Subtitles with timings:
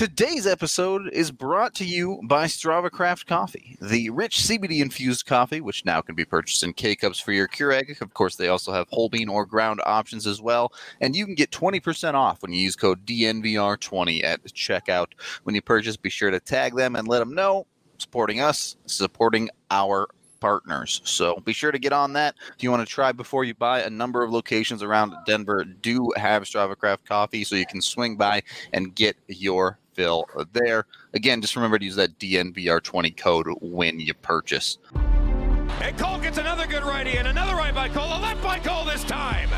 [0.00, 5.60] Today's episode is brought to you by Strava Craft Coffee, the rich CBD infused coffee,
[5.60, 8.00] which now can be purchased in K cups for your Keurig.
[8.00, 10.72] Of course, they also have whole bean or ground options as well.
[11.02, 15.08] And you can get 20% off when you use code DNVR20 at checkout.
[15.42, 17.66] When you purchase, be sure to tag them and let them know
[17.98, 20.08] supporting us, supporting our
[20.40, 21.02] partners.
[21.04, 22.36] So be sure to get on that.
[22.56, 26.10] If you want to try before you buy, a number of locations around Denver do
[26.16, 28.42] have Strava Craft coffee, so you can swing by
[28.72, 30.86] and get your fill there.
[31.14, 34.78] Again, just remember to use that DNVR20 code when you purchase.
[35.80, 38.84] And Cole gets another good righty and another right by Cole, a left by Cole
[38.84, 39.48] this time.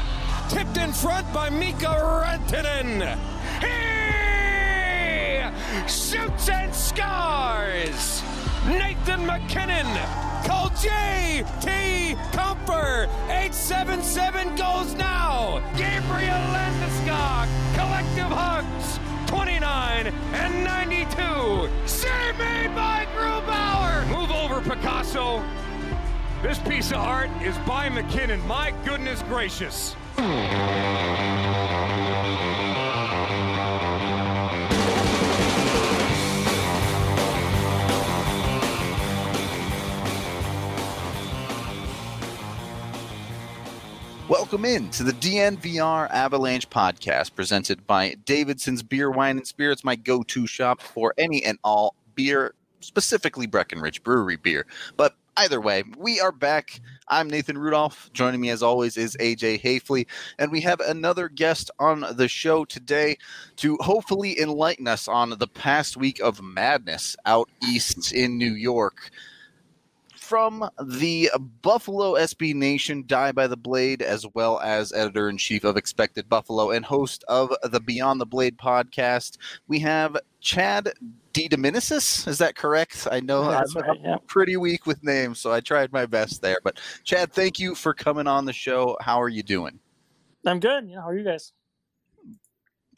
[0.48, 3.18] Tipped in front by Mikko Rantanen.
[3.60, 3.82] He
[5.88, 8.22] shoots and scores.
[8.66, 9.86] Nathan MacKinnon.
[10.44, 12.14] Call J.T.
[12.30, 13.08] Compher.
[13.28, 15.58] 877 goes now.
[15.76, 17.48] Gabriel Landeskog.
[17.74, 19.11] Collective hugs.
[19.32, 21.70] 29 and 92.
[21.86, 24.06] Save made by Grubauer.
[24.10, 25.42] Move over, Picasso.
[26.42, 28.46] This piece of art is by MacKinnon.
[28.46, 29.96] My goodness gracious.
[44.32, 49.94] Welcome in to the DNVR Avalanche podcast presented by Davidson's Beer, Wine, and Spirits, my
[49.94, 54.64] go to shop for any and all beer, specifically Breckenridge Brewery beer.
[54.96, 56.80] But either way, we are back.
[57.08, 58.08] I'm Nathan Rudolph.
[58.14, 60.06] Joining me as always is AJ Haefele,
[60.38, 63.18] and we have another guest on the show today
[63.56, 69.10] to hopefully enlighten us on the past week of madness out east in New York
[70.22, 71.28] from the
[71.62, 76.28] Buffalo SB Nation, Die by the Blade, as well as editor in chief of Expected
[76.28, 79.36] Buffalo and host of the Beyond the Blade podcast.
[79.66, 80.92] We have Chad
[81.34, 82.28] DeDominicis.
[82.28, 83.08] Is that correct?
[83.10, 84.16] I know That's I'm right, yeah.
[84.26, 86.58] pretty weak with names, so I tried my best there.
[86.62, 88.96] But Chad, thank you for coming on the show.
[89.00, 89.80] How are you doing?
[90.46, 90.88] I'm good.
[90.88, 91.52] Yeah, how are you guys?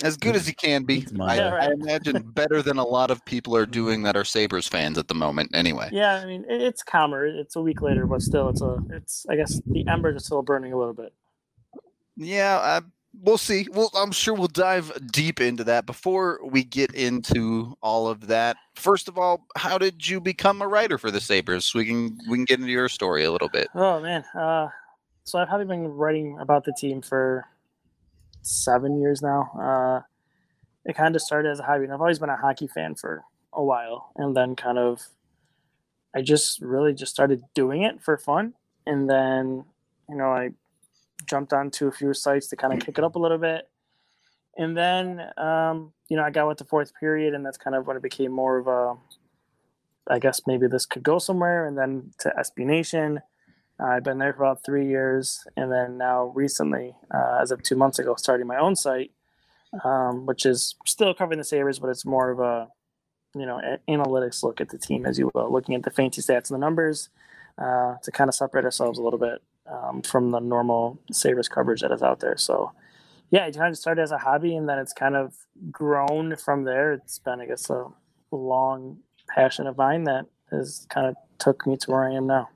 [0.02, 1.06] As good as you can be.
[1.20, 1.70] I, Yeah, right.
[1.70, 5.06] I imagine better than a lot of people are doing that are Sabres fans at
[5.06, 5.88] the moment, anyway.
[5.92, 7.26] Yeah, I mean it, it's calmer.
[7.26, 8.78] It's a week later, but still, it's a.
[8.90, 11.12] It's I guess the embers are still burning a little bit.
[12.16, 12.80] Yeah, uh,
[13.22, 13.68] we'll see.
[13.70, 15.86] Well, I'm sure we'll dive deep into that.
[15.86, 20.66] Before we get into all of that, first of all, how did you become a
[20.66, 21.72] writer for the Sabres?
[21.72, 23.68] We can we can get into your story a little bit.
[23.74, 24.24] Oh man.
[24.34, 24.68] Uh,
[25.24, 27.46] so I've probably been writing about the team for
[28.44, 29.50] seven years now.
[29.58, 30.00] Uh,
[30.84, 33.24] it kind of started as a hobby, and I've always been a hockey fan for
[33.52, 35.02] a while, and then kind of,
[36.14, 38.54] I just really just started doing it for fun,
[38.86, 39.64] and then,
[40.08, 40.50] you know, I
[41.26, 43.68] jumped onto a few sites to kind of kick it up a little bit,
[44.56, 47.86] and then, um, you know, I got with the fourth period, and that's kind of
[47.86, 48.96] when it became more of a,
[50.06, 53.20] I guess maybe this could go somewhere, and then to SB Nation.
[53.80, 57.62] Uh, I've been there for about three years, and then now recently, uh, as of
[57.62, 59.10] two months ago, starting my own site,
[59.84, 62.68] um, which is still covering the Sabres, but it's more of a,
[63.34, 66.22] you know, a- analytics look at the team, as you will, looking at the fancy
[66.22, 67.08] stats and the numbers
[67.58, 71.80] uh, to kind of separate ourselves a little bit um, from the normal Sabres coverage
[71.80, 72.36] that is out there.
[72.36, 72.70] So,
[73.30, 75.34] yeah, it kind of started as a hobby, and then it's kind of
[75.72, 76.92] grown from there.
[76.92, 77.86] It's been, I guess, a
[78.30, 78.98] long
[79.28, 82.48] passion of mine that has kind of took me to where I am now.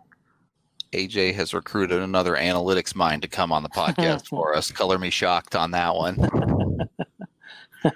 [0.93, 4.71] AJ has recruited another analytics mind to come on the podcast for us.
[4.71, 6.29] Color me shocked on that one.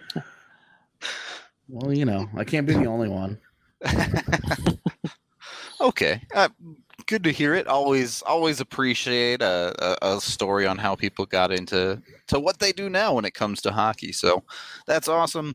[1.73, 3.39] Well, you know, I can't be the only one.
[5.81, 6.51] okay, uh,
[7.07, 7.67] good to hear it.
[7.67, 12.73] Always, always appreciate a, a, a story on how people got into to what they
[12.73, 14.13] do now when it comes to hockey.
[14.13, 14.45] So
[14.87, 15.55] that's awesome.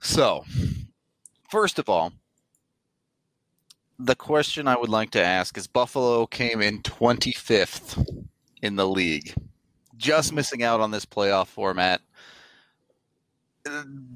[0.00, 0.44] So,
[1.50, 2.12] first of all,
[3.98, 8.26] the question I would like to ask is: Buffalo came in 25th
[8.62, 9.34] in the league,
[9.96, 12.00] just missing out on this playoff format.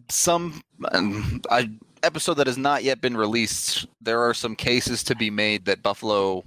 [0.08, 1.70] Some um, I
[2.02, 5.82] episode that has not yet been released, there are some cases to be made that
[5.82, 6.44] Buffalo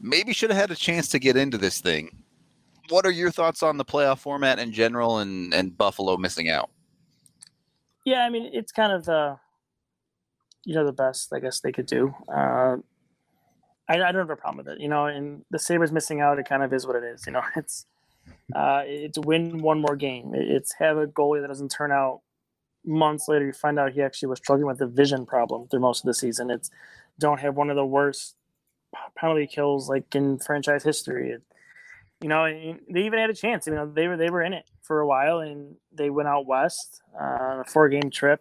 [0.00, 2.10] maybe should have had a chance to get into this thing.
[2.90, 6.70] What are your thoughts on the playoff format in general and, and Buffalo missing out?
[8.04, 9.38] Yeah, I mean, it's kind of the,
[10.64, 12.14] you know, the best I guess they could do.
[12.28, 12.76] Uh,
[13.88, 15.06] I, I don't have a problem with it, you know.
[15.06, 17.42] And the Sabres missing out, it kind of is what it is, you know.
[17.56, 17.86] It's
[18.54, 20.32] uh, it's win one more game.
[20.34, 22.20] It's have a goalie that doesn't turn out.
[22.86, 26.00] Months later, you find out he actually was struggling with a vision problem through most
[26.00, 26.50] of the season.
[26.50, 26.70] It's
[27.18, 28.36] don't have one of the worst
[29.16, 31.30] penalty kills like in franchise history.
[31.30, 31.42] It,
[32.20, 32.44] you know,
[32.90, 33.66] they even had a chance.
[33.66, 36.46] You know, they were they were in it for a while, and they went out
[36.46, 38.40] west uh, on a four game trip.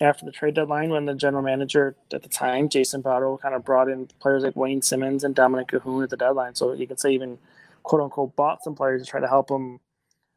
[0.00, 3.64] After the trade deadline when the general manager at the time, Jason Botterill, kind of
[3.64, 6.54] brought in players like Wayne Simmonds and Dominic Kahun at the deadline.
[6.54, 7.38] So you could say even
[7.82, 9.80] quote unquote bought some players to try to help them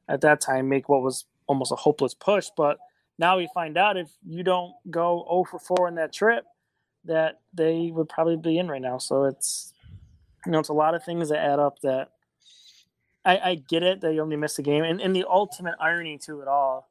[0.10, 2.48] at that time make what was almost a hopeless push.
[2.58, 2.78] But
[3.18, 6.46] now we find out if you don't go 0 for 4 in that trip,
[7.06, 8.98] that they would probably be in right now.
[8.98, 9.74] So it's
[10.46, 12.10] you know it's a lot of things that add up that
[13.26, 16.18] I, I get it that you only missed a game, and, and the ultimate irony
[16.26, 16.90] to it all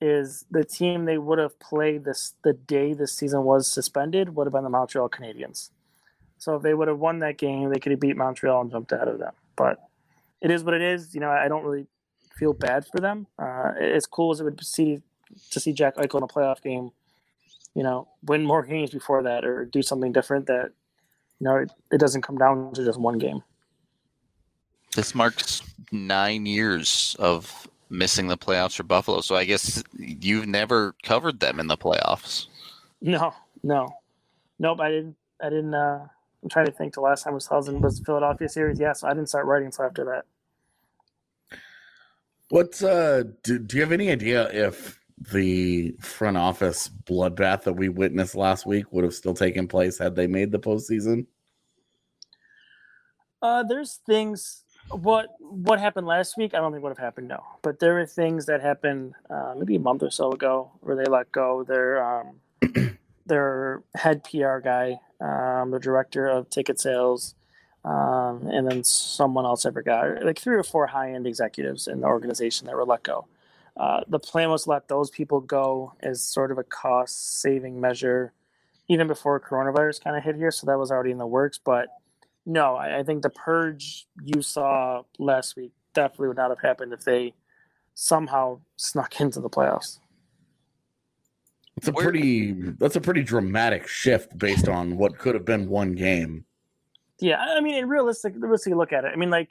[0.00, 4.46] is the team they would have played this the day this season was suspended would
[4.46, 5.70] have been the Montreal Canadiens.
[6.38, 8.92] So if they would have won that game, they could have beat Montreal and jumped
[8.92, 9.34] ahead of them.
[9.56, 9.78] But
[10.40, 11.14] it is what it is.
[11.14, 11.86] You know, I don't really
[12.34, 13.26] feel bad for them.
[13.38, 15.02] Uh, as cool as it would see
[15.50, 16.90] to see Jack Eichel in a playoff game,
[17.74, 20.72] you know, win more games before that or do something different that,
[21.38, 23.42] you know, it, it doesn't come down to just one game.
[24.96, 25.62] This marks
[25.92, 29.20] nine years of missing the playoffs for Buffalo.
[29.20, 32.46] So I guess you've never covered them in the playoffs.
[33.02, 33.88] No, no,
[34.58, 34.80] nope.
[34.80, 35.16] I didn't.
[35.42, 35.74] I didn't.
[35.74, 36.06] Uh,
[36.42, 36.94] I'm trying to think.
[36.94, 38.78] The last time was thousand was the Philadelphia series.
[38.78, 40.24] Yes, I didn't start writing until after that.
[42.48, 43.24] What's uh?
[43.42, 44.98] Do, do you have any idea if
[45.32, 50.16] the front office bloodbath that we witnessed last week would have still taken place had
[50.16, 51.26] they made the postseason?
[53.42, 57.28] Uh, there's things what what happened last week, I don't think would have happened.
[57.28, 60.96] No, but there were things that happened uh, maybe a month or so ago where
[60.96, 62.40] they let go their um,
[63.26, 67.34] their head PR guy, um, the director of ticket sales,
[67.84, 72.00] um, and then someone else I forgot, like three or four high end executives in
[72.00, 73.26] the organization that were let go.
[73.76, 77.80] Uh, the plan was to let those people go as sort of a cost saving
[77.80, 78.32] measure,
[78.88, 80.50] even before coronavirus kind of hit here.
[80.50, 81.88] So that was already in the works, but
[82.50, 86.92] no, I, I, think the purge you saw last week definitely would not have happened
[86.92, 87.32] if they
[87.94, 90.00] somehow snuck into the playoffs.
[91.76, 95.94] It's a pretty that's a pretty dramatic shift based on what could have been one
[95.94, 96.44] game.
[97.20, 99.12] Yeah, I mean, in realistic, realistically, look at it.
[99.14, 99.50] I mean, like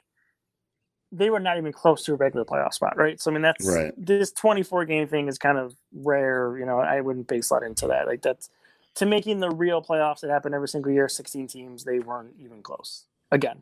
[1.11, 3.19] they were not even close to a regular playoff spot, right?
[3.19, 3.93] So I mean, that's right.
[3.97, 6.57] This twenty-four game thing is kind of rare.
[6.59, 8.05] You know, I wouldn't base that into that.
[8.05, 8.49] Like that's
[8.95, 12.61] to making the real playoffs that happen every single year, 16 teams, they weren't even
[12.61, 13.05] close.
[13.31, 13.61] Again.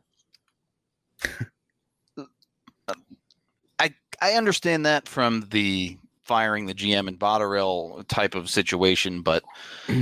[3.80, 9.44] I I understand that from the firing the GM and Botterill type of situation, but
[9.90, 9.94] uh,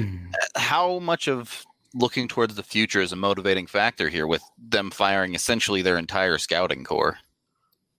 [0.55, 5.33] how much of looking towards the future is a motivating factor here with them firing
[5.33, 7.17] essentially their entire scouting core?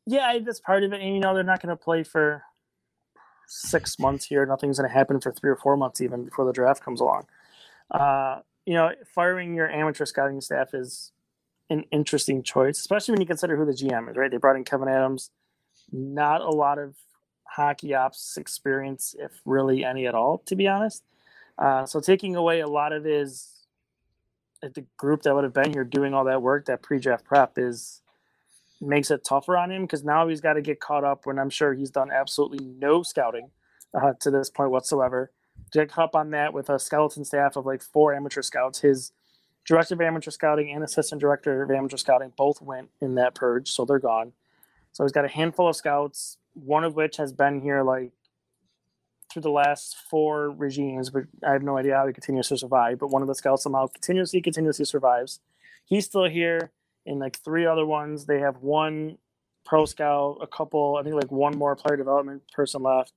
[0.06, 1.00] Yeah, that's part of it.
[1.00, 2.42] And you know, they're not going to play for
[3.46, 4.44] six months here.
[4.46, 7.26] Nothing's going to happen for three or four months even before the draft comes along.
[7.90, 11.12] Uh, you know, firing your amateur scouting staff is
[11.70, 14.16] an interesting choice, especially when you consider who the GM is.
[14.16, 14.30] Right?
[14.30, 15.30] They brought in Kevin Adams.
[15.92, 16.96] Not a lot of
[17.44, 21.04] hockey ops experience, if really any at all, to be honest.
[21.58, 23.56] Uh, so taking away a lot of his
[24.62, 28.02] the group that would have been here doing all that work, that pre-draft prep, is
[28.80, 31.50] makes it tougher on him because now he's got to get caught up when I'm
[31.50, 33.50] sure he's done absolutely no scouting
[33.94, 35.32] uh, to this point whatsoever.
[35.72, 38.80] Get caught up on that with a skeleton staff of like four amateur scouts.
[38.80, 39.12] His
[39.64, 43.70] director of amateur scouting and assistant director of amateur scouting both went in that purge,
[43.70, 44.32] so they're gone.
[44.92, 48.12] So he's got a handful of scouts, one of which has been here like
[49.30, 52.98] through the last four regimes, but I have no idea how he continues to survive.
[52.98, 55.40] But one of the scouts somehow continuously, continuously survives.
[55.84, 56.70] He's still here
[57.06, 58.26] in like three other ones.
[58.26, 59.18] They have one
[59.64, 63.12] pro scout, a couple, I think like one more player development person left.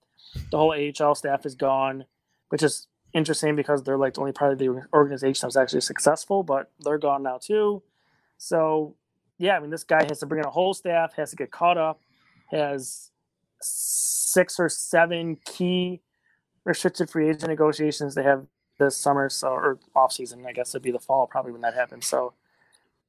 [0.51, 2.05] The whole AHL staff is gone,
[2.49, 6.43] which is interesting because they're like the only part of the organization that's actually successful,
[6.43, 7.83] but they're gone now too.
[8.37, 8.95] So,
[9.37, 11.51] yeah, I mean, this guy has to bring in a whole staff, has to get
[11.51, 12.01] caught up,
[12.51, 13.11] has
[13.61, 16.01] six or seven key
[16.65, 18.45] restricted free agent negotiations they have
[18.79, 21.73] this summer, so or off season, I guess it'd be the fall probably when that
[21.73, 22.05] happens.
[22.05, 22.33] So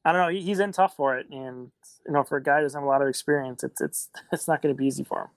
[0.04, 0.28] I don't know.
[0.28, 1.70] He, he's in tough for it, and
[2.06, 4.48] you know, for a guy who doesn't have a lot of experience, it's it's it's
[4.48, 5.28] not going to be easy for him.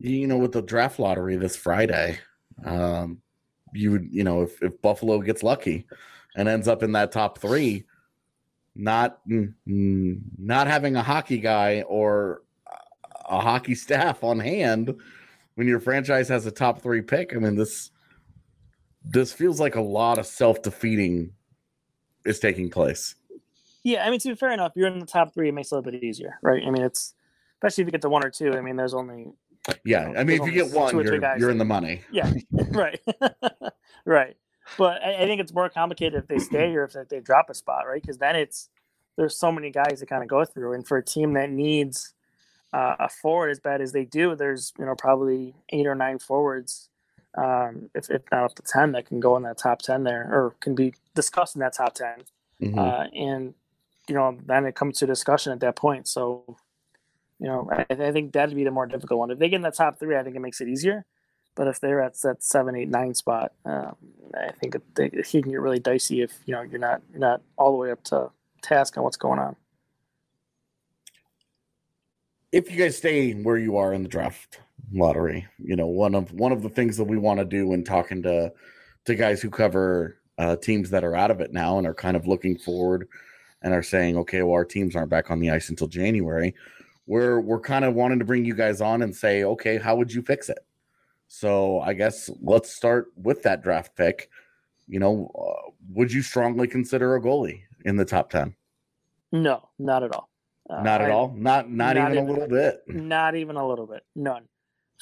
[0.00, 2.18] You know, with the draft lottery this Friday,
[2.64, 3.22] um,
[3.72, 5.86] you would you know if if Buffalo gets lucky
[6.36, 7.84] and ends up in that top three,
[8.74, 9.20] not
[9.66, 12.42] not having a hockey guy or
[13.28, 14.94] a hockey staff on hand
[15.54, 17.34] when your franchise has a top three pick.
[17.34, 17.90] I mean this
[19.04, 21.32] this feels like a lot of self defeating
[22.24, 23.14] is taking place.
[23.82, 25.74] Yeah, I mean, to be fair enough, you're in the top three, it makes it
[25.74, 26.62] a little bit easier, right?
[26.66, 27.14] I mean, it's
[27.56, 28.54] especially if you get to one or two.
[28.54, 29.32] I mean, there's only
[29.84, 30.08] yeah.
[30.08, 32.00] You know, I mean, if you get one, you're, you're in the money.
[32.10, 32.32] Yeah,
[32.70, 33.00] right,
[34.04, 34.36] right.
[34.78, 37.54] But I, I, think it's more complicated if they stay or if they drop a
[37.54, 38.00] spot, right?
[38.00, 38.70] Because then it's
[39.16, 42.14] there's so many guys to kind of go through, and for a team that needs
[42.72, 46.18] uh, a forward as bad as they do, there's you know probably eight or nine
[46.18, 46.88] forwards
[47.36, 50.22] um, if, if not up to 10 that can go in that top 10 there
[50.30, 52.24] or can be discussed in that top 10
[52.62, 52.78] Mhm.
[52.78, 53.54] uh, and
[54.08, 56.06] you know then it comes to discussion at that point.
[56.06, 56.56] So
[57.40, 59.30] you know I, I think that'd be the more difficult one.
[59.32, 61.04] If they get in the top three i think it makes it easier.
[61.56, 63.96] But if they're at that seven eight nine spot um,
[64.34, 67.20] i think it, they, it can get really dicey if you know you're not you're
[67.20, 68.30] not all the way up to
[68.62, 69.56] task on what's going on.
[72.52, 74.60] If you guys stay where you are in the draft
[74.92, 77.84] lottery, you know, one of one of the things that we want to do when
[77.84, 78.52] talking to
[79.06, 82.16] to guys who cover uh, teams that are out of it now and are kind
[82.16, 83.06] of looking forward
[83.62, 86.54] and are saying, okay, well, our teams aren't back on the ice until January.
[87.06, 90.12] We're we're kind of wanting to bring you guys on and say, okay, how would
[90.12, 90.58] you fix it?
[91.28, 94.28] So I guess let's start with that draft pick.
[94.86, 98.54] You know, uh, would you strongly consider a goalie in the top ten?
[99.32, 100.28] no not at all
[100.70, 101.28] Uh, Not at I- all.
[101.36, 102.82] Not not, not even, even- a little bit.
[102.88, 104.02] Not even a little bit.
[104.14, 104.44] None.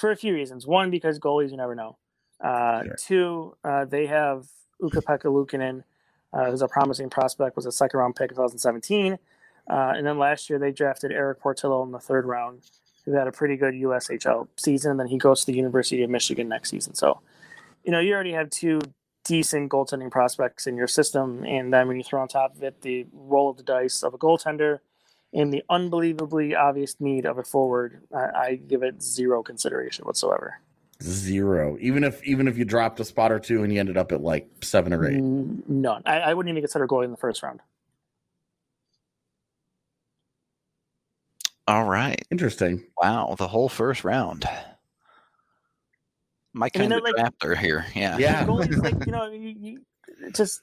[0.02, 0.66] For a few reasons.
[0.66, 1.97] One, because goalies you never know.
[2.40, 2.97] Uh, Sure.
[2.99, 4.49] Two, uh, they have
[4.82, 5.85] Ukko-Pekka Luukkonen,
[6.32, 9.12] uh, who's a promising prospect, was a second round pick in 2017.
[9.12, 12.68] Uh, and then last year they drafted Erik Portillo in the third round,
[13.04, 14.90] who had a pretty good USHL season.
[14.90, 16.97] And then he goes to the University of Michigan next season.
[16.97, 17.21] So,
[17.85, 18.80] you know, you already have two
[19.23, 21.44] decent goaltending prospects in your system.
[21.44, 24.14] And then when you throw on top of it the roll of the dice of
[24.14, 24.80] a goaltender,
[25.33, 30.61] and the unbelievably obvious need of a forward, I, I give it zero consideration whatsoever.
[31.03, 31.77] Zero.
[31.81, 34.21] Even if even if you dropped a spot or two and you ended up at
[34.21, 35.17] like seven or eight.
[35.17, 36.03] N- None.
[36.07, 37.61] I, I wouldn't even consider going in the first round.
[41.67, 42.21] All right.
[42.31, 42.85] Interesting.
[43.01, 44.45] Wow, the whole first round.
[46.53, 47.87] My I mean, kind of they're like- drafter here.
[47.95, 48.19] Yeah.
[48.19, 48.45] Yeah.
[48.45, 48.71] Like
[49.07, 49.83] you know, you, you
[50.35, 50.61] just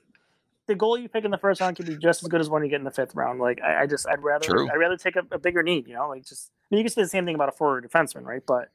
[0.69, 2.63] the goal you pick in the first round can be just as good as one
[2.63, 3.39] you get in the fifth round.
[3.39, 4.69] Like I, I just, I'd rather, True.
[4.71, 5.87] I'd rather take a, a bigger need.
[5.87, 7.89] You know, like just I mean, you can say the same thing about a forward
[7.89, 8.43] defenseman, right?
[8.45, 8.69] But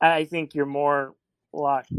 [0.00, 1.14] I think you're more
[1.52, 1.92] locked.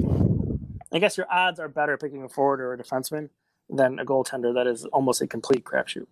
[0.92, 3.30] I guess your odds are better picking a forward or a defenseman
[3.70, 6.08] than a goaltender that is almost a complete crapshoot.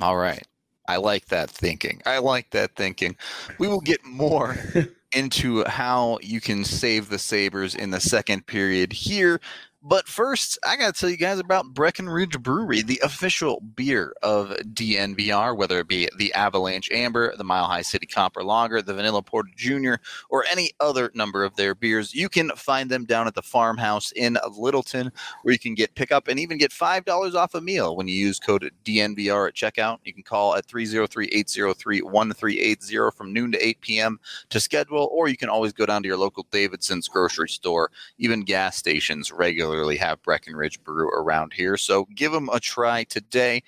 [0.00, 0.42] All right.
[0.88, 2.00] I like that thinking.
[2.06, 3.16] I like that thinking.
[3.58, 4.56] We will get more
[5.12, 9.40] into how you can save the Sabres in the second period here.
[9.82, 14.50] But first, I got to tell you guys about Breckenridge Brewery, the official beer of
[14.74, 19.22] DNVR, whether it be the Avalanche Amber, the Mile High City Copper Lager, the Vanilla
[19.22, 19.94] Porter Jr.,
[20.28, 22.14] or any other number of their beers.
[22.14, 25.10] You can find them down at the farmhouse in Littleton,
[25.44, 28.38] where you can get pickup and even get $5 off a meal when you use
[28.38, 30.00] code DNVR at checkout.
[30.04, 34.20] You can call at 303 803 1380 from noon to 8 p.m.
[34.50, 37.90] to schedule, or you can always go down to your local Davidson's grocery store.
[38.18, 41.76] Even gas stations regularly have Breckenridge Brew around here.
[41.76, 43.62] So give them a try today.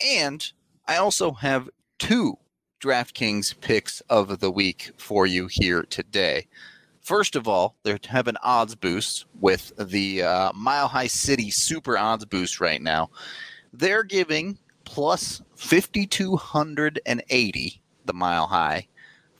[0.00, 0.50] And
[0.86, 2.38] I also have two
[2.80, 6.46] DraftKings picks of the week for you here today.
[7.00, 11.96] First of all, they have an odds boost with the uh, Mile High City Super
[11.96, 13.08] Odds Boost right now.
[13.72, 18.86] They're giving plus 5,280 the Mile High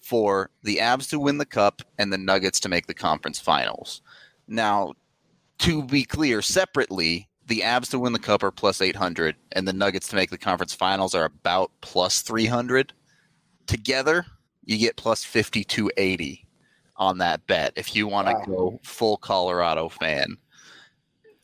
[0.01, 4.03] for the Avs to win the Cup and the Nuggets to make the conference finals.
[4.47, 4.95] Now,
[5.61, 9.73] to be clear, separately, the Avs to win the Cup are plus 800 and the
[9.73, 12.93] Nuggets to make the conference finals are about plus 300.
[13.67, 14.27] Together,
[14.65, 16.47] you get plus 5280
[16.97, 18.45] on that bet if you want to Wow.
[18.47, 20.37] go full Colorado fan.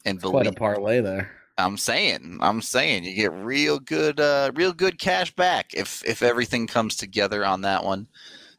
[0.04, 1.30] And believe, Quite a parlay there.
[1.56, 6.23] I'm saying, I'm saying, you get real good, uh, real good cash back if if
[6.23, 8.09] everything comes together on that one.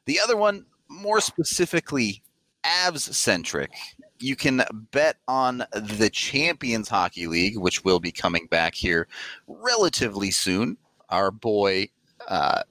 [0.05, 2.23] The other one, more specifically,
[2.63, 3.71] Avs centric.
[4.19, 9.07] You can bet on the Champions Hockey League, which will be coming back here
[9.47, 10.77] relatively soon.
[11.09, 11.89] Our boy
[12.27, 12.63] uh,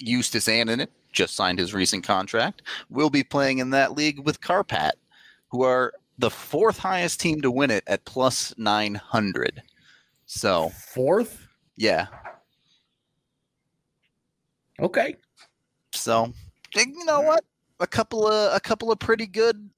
[0.00, 2.62] Justus Annunen just signed his recent contract.
[2.90, 4.92] Will be playing in that league with Kärpät,
[5.48, 9.62] who are the fourth highest team to win it at plus 900.
[10.26, 11.46] So, Fourth?
[11.76, 12.06] yeah.
[14.80, 15.16] Okay.
[15.92, 16.32] So,
[16.76, 17.44] you know what?
[17.80, 19.70] A couple of a couple of pretty good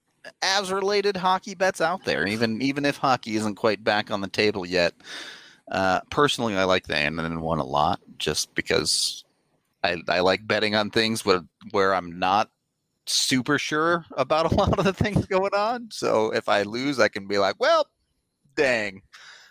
[0.43, 2.27] Avs related hockey bets out there.
[2.27, 4.95] Even even if hockey isn't quite back on the table yet.
[5.71, 9.25] Uh, personally, I like the Annunen one a lot, just because
[9.83, 12.51] I I like betting on things where where I'm not
[13.07, 15.89] super sure about a lot of the things going on.
[15.91, 17.87] So if I lose, I can be like, well,
[18.57, 19.03] dang.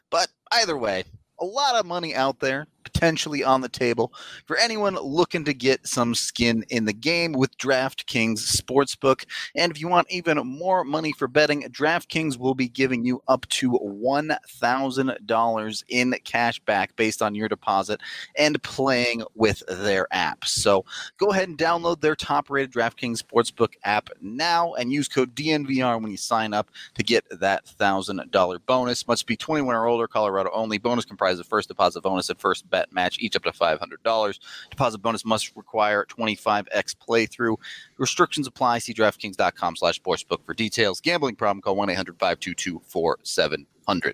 [0.10, 1.04] But either way,
[1.40, 4.12] a lot of money out there potentially on the table
[4.46, 9.26] for anyone looking to get some skin in the game with DraftKings Sportsbook.
[9.56, 13.48] And if you want even more money for betting, DraftKings will be giving you up
[13.50, 18.02] to $1,000 in cash back based on your deposit
[18.36, 20.46] and playing with their app.
[20.46, 20.84] So
[21.18, 26.02] go ahead and download their top rated DraftKings Sportsbook app now and use code DNVR
[26.02, 29.08] when you sign up to get that $1,000 bonus.
[29.08, 30.80] Must be 21 or older, Colorado only.
[30.80, 34.40] Bonus comprises of first deposit bonus and first bet match, each up to $500.
[34.70, 37.58] Deposit bonus must require 25x playthrough.
[37.98, 38.80] Restrictions apply.
[38.80, 41.02] See DraftKings.com slash sportsbook for details.
[41.02, 44.14] Gambling problem, call 1-800-522-4700.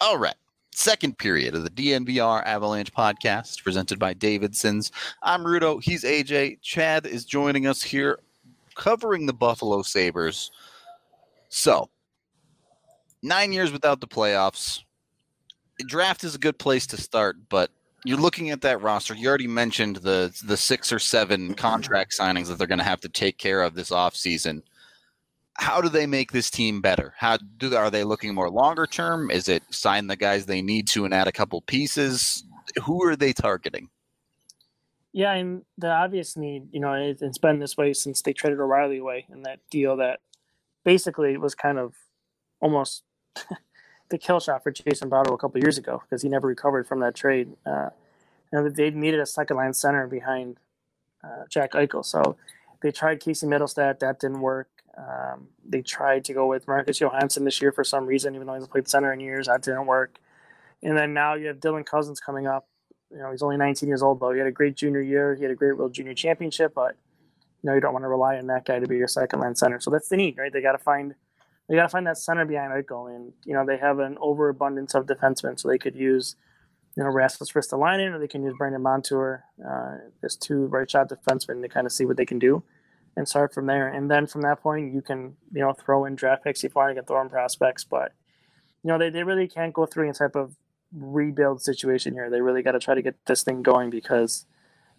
[0.00, 0.34] All right.
[0.72, 4.92] Second period of the DNVR Avalanche podcast presented by Davidson's.
[5.22, 5.82] I'm Rudo.
[5.82, 6.60] He's AJ.
[6.60, 8.18] Chad is joining us here
[8.76, 10.52] covering the Buffalo Sabres.
[11.48, 11.90] So,
[13.22, 14.82] nine years without the playoffs.
[15.86, 17.70] Draft is a good place to start, but
[18.06, 19.14] you're looking at that roster.
[19.14, 23.00] You already mentioned the the six or seven contract signings that they're going to have
[23.00, 24.62] to take care of this offseason.
[25.54, 27.14] How do they make this team better?
[27.16, 29.30] How do are they looking more longer term?
[29.30, 32.44] Is it sign the guys they need to and add a couple pieces?
[32.84, 33.88] Who are they targeting?
[35.12, 38.60] Yeah, and the obvious need, you know, it, it's been this way since they traded
[38.60, 40.20] O'Reilly away in that deal that
[40.84, 41.94] basically was kind of
[42.60, 43.02] almost
[44.08, 47.00] the kill shot for Jason Botto a couple years ago because he never recovered from
[47.00, 47.56] that trade.
[47.64, 47.90] Uh,
[48.52, 50.58] know, they needed a second line center behind
[51.22, 52.36] uh, Jack Eichel, so
[52.82, 53.98] they tried Casey Mittelstadt.
[53.98, 54.68] That didn't work.
[54.96, 58.54] Um, they tried to go with Marcus Johansson this year for some reason, even though
[58.54, 59.46] he's played center in years.
[59.46, 60.18] That didn't work.
[60.82, 62.66] And then now you have Dylan Cozens coming up.
[63.10, 64.32] You know, he's only 19 years old, though.
[64.32, 65.34] He had a great junior year.
[65.34, 66.96] He had a great World Junior Championship, but
[67.62, 69.54] you know, you don't want to rely on that guy to be your second line
[69.54, 69.80] center.
[69.80, 70.52] So that's the need, right?
[70.52, 71.14] They got to find
[71.68, 74.94] they got to find that center behind Eichel, and you know they have an overabundance
[74.94, 76.36] of defensemen, so they could use
[76.96, 81.08] you know Rasmus Ristolainen or they can use Brandon Montour uh, as two right shot
[81.08, 82.62] defensemen to kind of see what they can do
[83.16, 83.88] and start from there.
[83.88, 86.80] And then from that point, you can you know throw in draft picks if you
[86.80, 88.12] want to get throw in prospects, but
[88.82, 90.56] you know they, they really can't go through any type of
[90.92, 92.30] rebuild situation here.
[92.30, 94.46] They really got to try to get this thing going because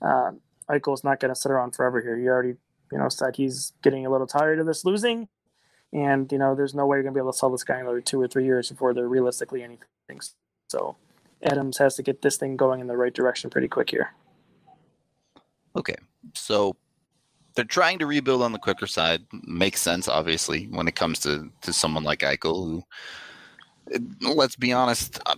[0.02, 2.18] um, Eichel's not going to sit around forever here.
[2.18, 2.56] You already
[2.92, 5.30] you know said he's getting a little tired of this losing
[5.94, 8.02] and you know there's no way you're gonna be able to sell this guy another
[8.02, 9.88] two or three years before they're realistically anything.
[10.70, 10.96] So
[11.44, 14.14] Adams has to get this thing going in the right direction pretty quick here.
[15.76, 15.96] Okay,
[16.34, 16.76] so
[17.56, 19.24] they're trying to rebuild on the quicker side.
[19.44, 22.84] Makes sense, obviously, when it comes to to someone like Eichel,
[24.22, 25.38] who, let's be honest, a,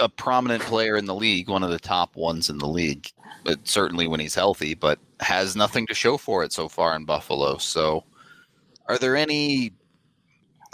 [0.00, 3.10] a prominent player in the league, one of the top ones in the league,
[3.44, 7.04] but certainly when he's healthy, but has nothing to show for it so far in
[7.04, 7.58] Buffalo.
[7.58, 8.04] So,
[8.88, 9.72] are there any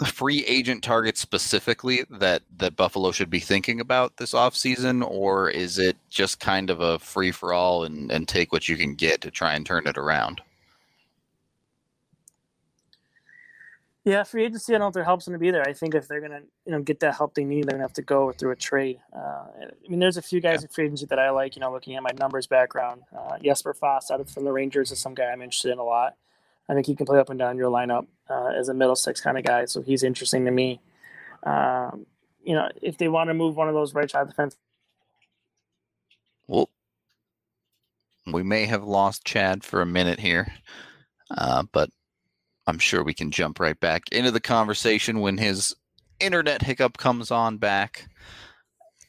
[0.05, 5.77] free agent targets specifically that that Buffalo should be thinking about this offseason or is
[5.77, 9.21] it just kind of a free for all and, and take what you can get
[9.21, 10.41] to try and turn it around?
[14.05, 14.75] Yeah, free agency.
[14.75, 15.67] I don't know if there helps them to be there.
[15.67, 17.93] I think if they're gonna, you know, get that help they need, they're gonna have
[17.93, 18.99] to go through a trade.
[19.11, 20.65] Uh, I mean, there's a few guys yeah.
[20.65, 21.55] in free agency that I like.
[21.55, 24.91] You know, looking at my numbers background, uh, Jesper Fast out of from the Rangers
[24.91, 26.15] is some guy I'm interested in a lot.
[26.67, 29.21] I think he can play up and down your lineup uh, as a middle six
[29.21, 29.65] kind of guy.
[29.65, 30.81] So he's interesting to me.
[31.43, 32.05] Um,
[32.43, 34.57] you know, if they want to move one of those right side defense.
[36.47, 36.69] Well,
[38.31, 40.53] we may have lost Chad for a minute here,
[41.35, 41.89] uh, but
[42.67, 45.75] I'm sure we can jump right back into the conversation when his
[46.19, 48.07] internet hiccup comes on back.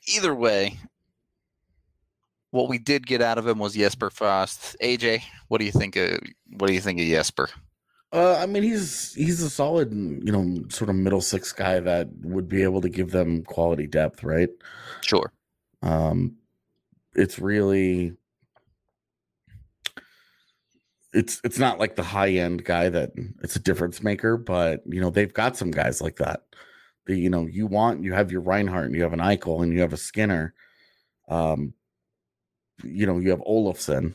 [0.09, 0.79] Either way,
[2.51, 4.77] what we did get out of him was Jesper Fast.
[4.83, 6.19] AJ, what do you think of
[6.57, 7.49] what do you think of Jesper?
[8.13, 12.09] Uh, I mean, he's he's a solid, you know, sort of middle six guy that
[12.23, 14.49] would be able to give them quality depth, right?
[15.03, 15.33] Sure.
[15.83, 16.37] Um,
[17.15, 18.15] it's really,
[21.13, 23.11] it's it's not like the high end guy that
[23.43, 26.43] it's a difference maker, but you know they've got some guys like that.
[27.07, 29.73] The you know you want you have your Reinhart and you have an Eichel and
[29.73, 30.55] you have a Skinner.
[31.29, 31.75] Um,
[32.83, 34.15] you know, you have Olofsson.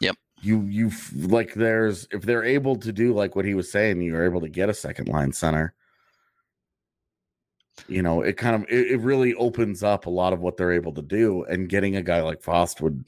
[0.00, 0.16] Yep.
[0.42, 4.24] You you like there's if they're able to do like what he was saying, you're
[4.24, 5.74] able to get a second line center.
[7.88, 10.72] You know, it kind of it, it really opens up a lot of what they're
[10.72, 13.04] able to do, and getting a guy like Fast would,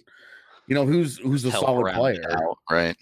[0.67, 2.97] you know, who's who's a Help solid player, out, right?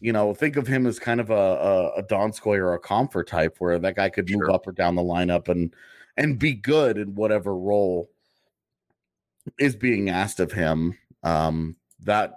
[0.00, 3.24] You know, think of him as kind of a a, a Donskoy or a Compher
[3.24, 4.50] type, where that guy could move Sure.
[4.50, 5.74] up or down the lineup and
[6.16, 8.10] and be good in whatever role
[9.58, 12.34] is being asked of him um that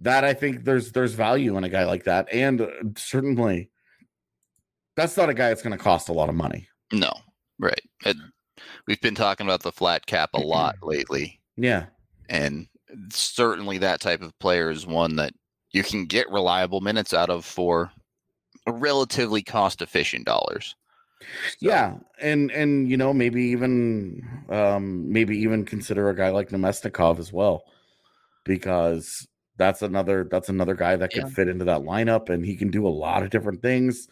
[0.00, 3.70] that i think there's there's value in a guy like that and uh, certainly
[4.96, 7.12] that's not a guy that's going to cost a lot of money No,
[7.58, 7.80] right.
[8.04, 8.18] And
[8.86, 11.40] we've been talking about the flat cap a lot lately.
[11.56, 11.86] Yeah.
[12.28, 12.66] And
[13.10, 15.32] certainly that type of player is one that
[15.72, 17.92] you can get reliable minutes out of for
[18.66, 20.74] relatively cost efficient dollars.
[21.20, 21.56] So.
[21.60, 27.18] Yeah, and and you know maybe even um maybe even consider a guy like Namestnikov
[27.18, 27.64] as well,
[28.44, 31.28] because that's another that's another guy that could yeah.
[31.28, 34.08] fit into that lineup, and he can do a lot of different things.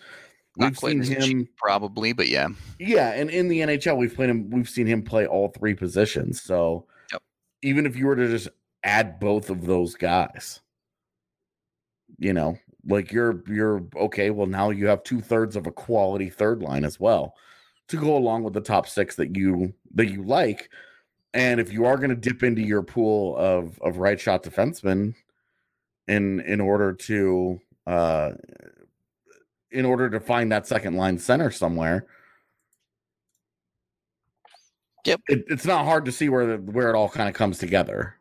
[0.59, 2.49] We've seen him probably, but yeah,
[2.81, 4.51] yeah, and in the NHL we've played him.
[4.51, 6.43] We've seen him play all three positions.
[6.43, 7.23] So yep.
[7.63, 8.49] even if you were to just
[8.83, 10.61] add both of those guys,
[12.19, 14.31] you know, like you're you're okay.
[14.31, 17.35] Well, now you have two thirds of a quality third line as well
[17.89, 20.71] to go along with the top six that you that you like.
[21.35, 25.15] And if you are going to dip into your pool of of right shot defensemen
[26.09, 28.33] in in order to uh
[29.71, 32.07] in order to find that second line center somewhere,
[35.05, 37.59] yep, it, it's not hard to see where the, where it all kind of comes
[37.59, 38.17] together,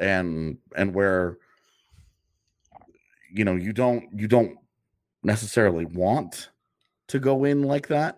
[0.00, 1.38] and and where
[3.36, 4.56] you know you don't you don't
[5.22, 6.50] necessarily want
[7.08, 8.16] to go in like that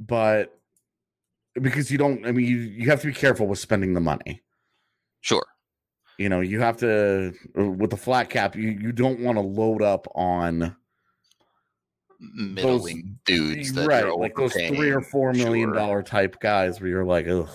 [0.00, 0.58] but
[1.60, 4.42] because you don't i mean you, you have to be careful with spending the money.
[5.20, 5.44] Sure.
[6.18, 9.42] You know you have to uh, with the flat cap you you don't want to
[9.42, 10.74] load up on
[12.18, 15.74] middling those, dudes right like those three or four million sure.
[15.74, 17.48] dollar type guys where you're like ugh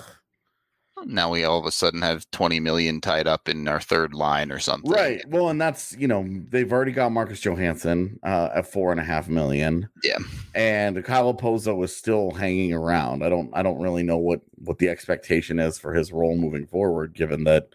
[1.05, 4.51] now we all of a sudden have 20 million tied up in our third line
[4.51, 4.91] or something.
[4.91, 5.21] Right.
[5.27, 9.03] Well, and that's, you know, they've already got Marcus Johansson uh, at four and a
[9.03, 9.89] half million.
[10.03, 10.17] Yeah.
[10.55, 13.23] And Kyle Okposo is still hanging around.
[13.23, 16.67] I don't, I don't really know what, what the expectation is for his role moving
[16.67, 17.69] forward, given that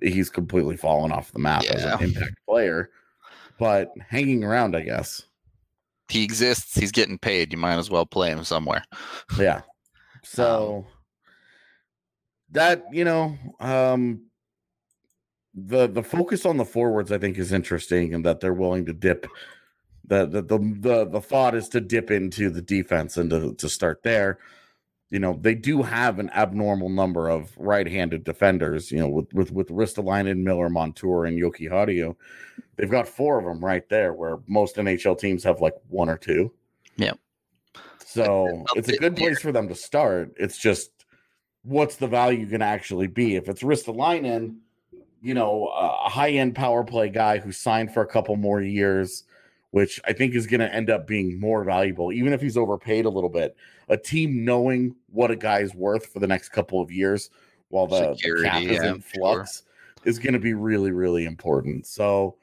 [0.00, 1.72] he's completely fallen off the map yeah.
[1.72, 2.90] as an impact player,
[3.58, 5.22] but hanging around, I guess.
[6.08, 6.74] He exists.
[6.76, 7.52] He's getting paid.
[7.52, 8.84] You might as well play him somewhere.
[9.38, 9.62] Yeah.
[10.24, 10.86] So.
[10.88, 10.99] Um,
[12.52, 14.22] that you know um
[15.54, 18.92] the the focus on the forwards i think is interesting and that they're willing to
[18.92, 19.26] dip
[20.04, 23.68] the the the the, the thought is to dip into the defense and to, to
[23.68, 24.38] start there
[25.10, 29.50] you know they do have an abnormal number of right-handed defenders you know with with
[29.50, 32.14] with Ristolainen, Miller, Montour, and Jokiharju.
[32.76, 36.16] They've got four of them right there, where most NHL teams have like one or
[36.16, 36.52] two.
[36.96, 37.12] Yeah.
[38.06, 40.32] So it's a good place for them to start.
[40.38, 40.99] It's just
[41.62, 43.36] what's the value going to actually be?
[43.36, 44.56] If it's Ristolainen,
[45.22, 49.24] you know, a high end power play guy who signed for a couple more years,
[49.70, 53.04] which I think is going to end up being more valuable, even if he's overpaid
[53.04, 53.56] a little bit.
[53.88, 57.30] A team knowing what a guy's worth for the next couple of years
[57.68, 60.08] while the, Security, the cap is yeah, in flux sure.
[60.10, 61.86] is going to be really, really important.
[61.86, 62.36] So,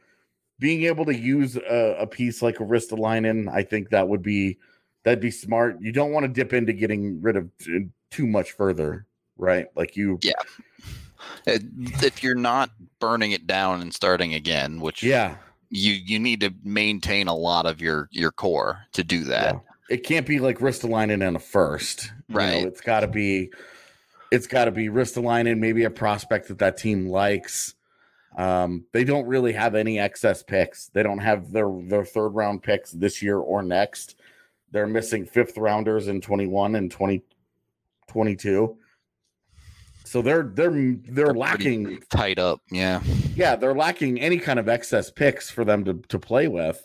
[0.59, 4.57] being able to use a, a piece like a Ristolainen, I think that would be
[5.03, 5.77] that'd be smart.
[5.79, 7.49] You don't want to dip into getting rid of
[8.11, 9.05] too much further,
[9.37, 9.67] right?
[9.75, 10.33] Like you, yeah.
[11.45, 15.37] If you're not burning it down and starting again, which yeah,
[15.69, 19.55] you you need to maintain a lot of your your core to do that.
[19.55, 19.59] Yeah.
[19.89, 22.61] It can't be like Ristolainen in a first, right?
[22.61, 23.51] know, it's got to be,
[24.31, 27.73] it's got to be Ristolainen, maybe a prospect that that team likes.
[28.37, 30.87] Um, they don't really have any excess picks.
[30.87, 34.15] They don't have their their third round picks this year or next.
[34.71, 37.23] They're missing fifth rounders in 21 and 20,
[38.07, 38.77] 22.
[40.07, 42.61] So they're they're they're, they're lacking tied up.
[42.71, 43.01] Yeah.
[43.35, 46.81] Yeah, they're lacking any kind of excess picks for them to to play with.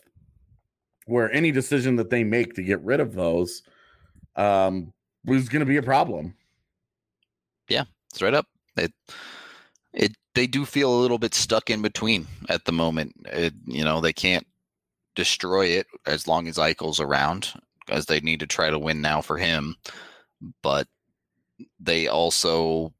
[1.06, 3.62] Where any decision that they make to get rid of those
[4.36, 4.92] um
[5.24, 6.34] was going to be a problem.
[7.68, 8.46] Yeah, straight up.
[8.76, 8.92] It
[9.92, 13.14] it they do feel a little bit stuck in between at the moment.
[13.26, 14.46] It, you know, they can't
[15.14, 17.52] destroy it as long as Eichel's around,
[17.88, 19.76] as they need to try to win now for him.
[20.62, 20.88] But
[21.78, 22.92] they also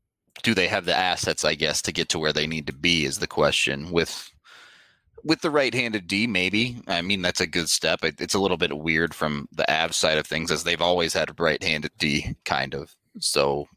[0.42, 3.04] do they have the assets, I guess, to get to where they need to be
[3.04, 3.90] is the question.
[3.90, 4.30] With
[5.24, 6.82] with the right-handed D, maybe.
[6.88, 8.00] I mean, that's a good step.
[8.02, 11.38] it's a little bit weird from the Avs side of things, as they've always had
[11.38, 12.94] right-handed D, kind of.
[13.20, 13.68] So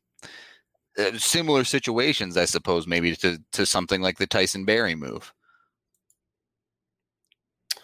[0.98, 5.34] uh, similar situations, I suppose, maybe to to something like the Tyson Barrie move.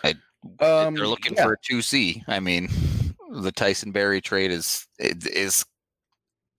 [0.04, 0.16] I,
[0.60, 1.44] um, they're looking yeah.
[1.44, 2.24] for a two C.
[2.28, 2.70] I mean,
[3.30, 5.66] the Tyson Barrie trade is is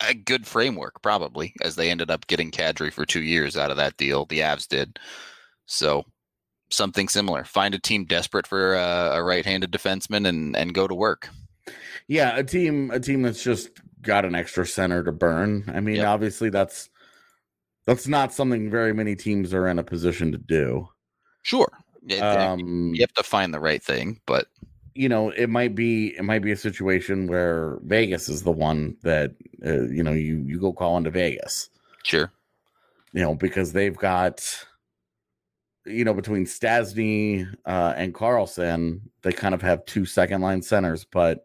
[0.09, 3.77] a good framework, probably, as they ended up getting Kadri for two years out of
[3.77, 4.27] that deal.
[4.27, 4.99] The Avs did.
[5.67, 6.05] So
[6.71, 7.45] something similar.
[7.45, 11.29] Find a team desperate for a, a right-handed defenseman and and go to work.
[12.09, 13.71] Yeah, a team a team that's just
[14.03, 15.65] got an extra center to burn.
[15.73, 16.09] I mean, yep.
[16.09, 16.91] obviously that's
[17.87, 20.89] that's not something very many teams are in a position to do.
[21.43, 21.71] Sure.
[22.21, 24.47] Um, you have to find the right thing, but
[24.95, 28.97] you know, it might be it might be a situation where Vegas is the one
[29.03, 29.33] that
[29.65, 31.71] uh, you know you you go call into Vegas.
[32.05, 32.33] Sure.
[33.13, 34.67] You know, because they've got,
[35.85, 41.05] you know, between Stastny uh, and Karlsson, they kind of have two second line centers,
[41.05, 41.45] but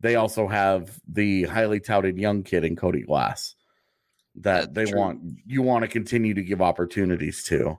[0.00, 3.54] they also have the highly touted young kid in Cody Glass
[4.36, 5.00] that That's they true.
[5.00, 7.78] want you want to continue to give opportunities to.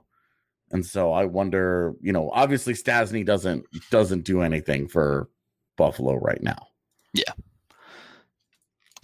[0.70, 5.28] And so I wonder, you know, obviously Stastny doesn't doesn't do anything for
[5.76, 6.68] Buffalo right now.
[7.12, 7.32] Yeah.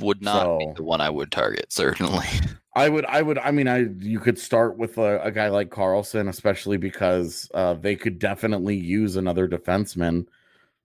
[0.00, 2.26] Would not be the one I would target, certainly.
[2.74, 5.68] I would, I would, I mean, I you could start with a, a guy like
[5.70, 10.26] Karlsson, especially because uh, they could definitely use another defenseman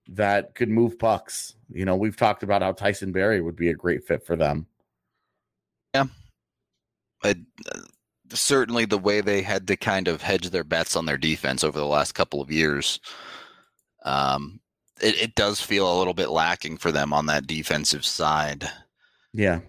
[0.08, 1.54] that could move pucks.
[1.70, 4.66] You know, we've talked about how Tyson Barrie would be a great fit for them.
[5.94, 6.04] Yeah.
[7.24, 7.80] I, uh,
[8.32, 11.78] certainly the way they had to kind of hedge their bets on their defense over
[11.78, 13.00] the last couple of years.
[14.04, 14.60] Um,
[15.00, 18.68] it, it does feel a little bit lacking for them on that defensive side.
[19.32, 19.60] Yeah,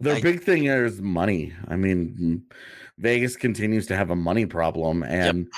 [0.00, 1.52] their I- big thing is money.
[1.68, 2.44] I mean,
[2.98, 5.48] Vegas continues to have a money problem, and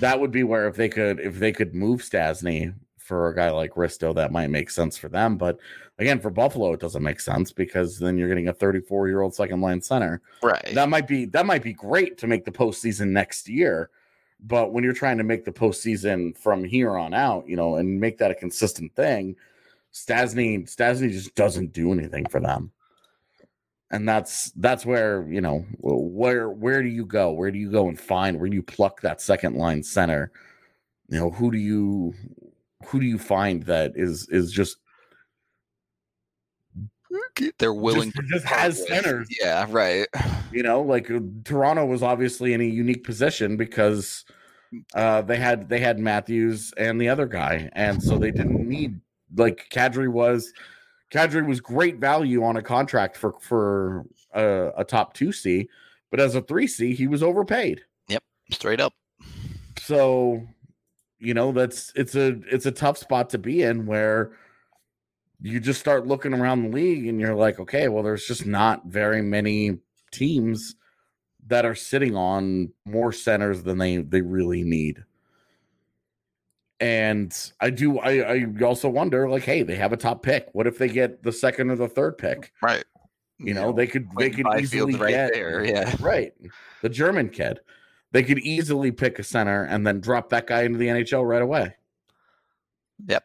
[0.00, 2.74] that would be where if they could, if they could move Stastny
[3.08, 5.38] for a guy like Risto, that might make sense for them.
[5.38, 5.58] But
[5.98, 9.34] again, for Buffalo, it doesn't make sense because then you're getting a 34 year old
[9.34, 10.20] second line center.
[10.42, 10.74] Right.
[10.74, 13.90] that might be that might be great to make the postseason next year.
[14.40, 17.98] But when you're trying to make the postseason from here on out, you know, and
[17.98, 19.34] make that a consistent thing,
[19.92, 22.70] Stastny Stastny just doesn't do anything for them.
[23.90, 27.32] And that's that's where, you know, where where do you go?
[27.32, 30.30] Where do you go and find where do you pluck that second line center?
[31.08, 32.12] You know, who do you
[32.86, 34.76] who do you find that is is just
[37.58, 40.06] They're willing just, to just has with- centers Yeah, right.
[40.52, 44.24] you know like uh, toronto was obviously in a unique position because
[44.94, 49.00] uh they had they had matthews and the other guy and so they didn't need
[49.36, 50.52] like kadri was
[51.10, 55.68] kadri was great value on a contract for for a, a top 2c
[56.10, 58.92] but as a 3c he was overpaid Yep, Straight up.
[59.78, 60.46] so
[61.18, 64.32] you know that's it's a it's a tough spot to be in where
[65.40, 68.86] you just start looking around the league and you're like okay well there's just not
[68.86, 69.78] very many
[70.12, 70.74] teams
[71.46, 75.02] that are sitting on more centers than they they really need
[76.80, 80.66] and i do i i also wonder like hey they have a top pick what
[80.66, 82.84] if they get the second or the third pick Right.
[83.38, 85.64] you know they could they could easily right get there.
[85.64, 85.94] Yeah.
[86.00, 86.32] right
[86.82, 87.58] the german kid
[88.12, 91.42] they could easily pick a center and then drop that guy into the nhl right
[91.42, 91.74] away
[93.06, 93.24] Yep.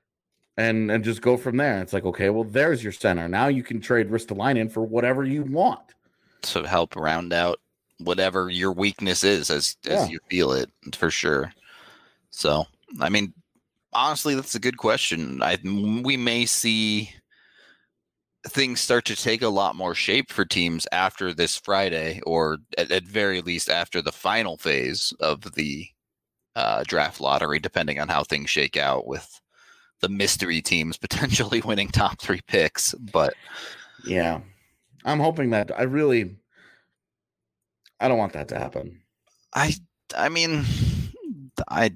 [0.57, 3.63] and and just go from there it's like okay well there's your center now you
[3.63, 5.93] can trade ristolainen for whatever you want
[6.43, 7.59] To help round out
[7.99, 9.93] whatever your weakness is as Yeah.
[10.03, 11.53] as you feel it for sure.
[12.31, 12.65] So
[12.99, 13.33] I mean,
[13.93, 15.41] honestly, that's a good question.
[15.41, 17.11] I we may see
[18.47, 22.91] things start to take a lot more shape for teams after this Friday, or at,
[22.91, 25.87] at very least after the final phase of the
[26.55, 29.39] uh, draft lottery, depending on how things shake out with
[30.01, 32.93] the mystery teams potentially winning top three picks.
[32.95, 33.33] But
[34.05, 34.41] yeah
[35.05, 36.35] i'm hoping that i really
[38.01, 39.01] i don't want that to happen
[39.53, 39.73] I
[40.15, 40.65] I mean
[41.69, 41.91] I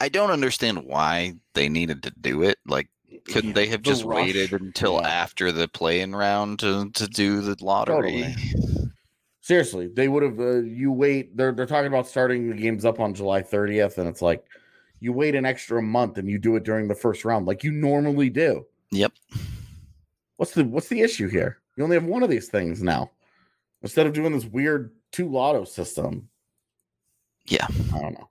[0.00, 2.58] I don't understand why they needed to do it.
[2.66, 2.88] Like
[3.24, 5.08] couldn't they have The just rush, waited until yeah.
[5.08, 8.34] after the play-in round to, to do the lottery?
[9.40, 10.38] Seriously, they would have.
[10.38, 11.36] Uh, you wait.
[11.36, 14.44] They're they're talking about starting the games up on July 30th, and it's like
[15.00, 17.72] you wait an extra month and you do it during the first round, like you
[17.72, 18.66] normally do.
[18.92, 19.12] Yep.
[20.36, 21.58] What's the what's the issue here?
[21.76, 23.10] You only have one of these things now,
[23.82, 26.28] instead of doing this weird two lotto system.
[27.46, 27.66] Yeah.
[27.94, 28.29] I don't know.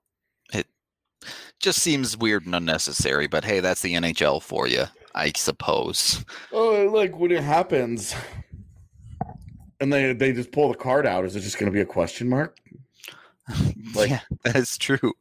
[1.60, 6.24] Just seems weird and unnecessary, but hey, that's the NHL for you, I suppose.
[6.54, 8.16] Oh, like when it happens,
[9.82, 11.26] and they they just pull the card out.
[11.26, 12.58] Is it just going to be a question mark?
[13.96, 15.14] Like- yeah, that's true.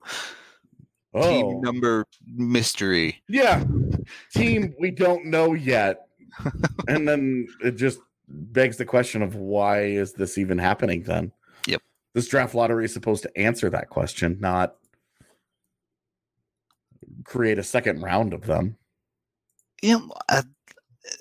[1.15, 3.23] Oh, Team number mystery.
[3.29, 3.65] Yeah.
[4.35, 6.07] Team we don't know yet.
[6.89, 7.99] and then it just
[8.29, 11.33] begs the question of why is this even happening then?
[11.67, 11.81] Yep.
[12.13, 14.77] This draft lottery is supposed to answer that question, not
[17.29, 18.77] create a second round of them.
[19.83, 20.43] Yeah, uh,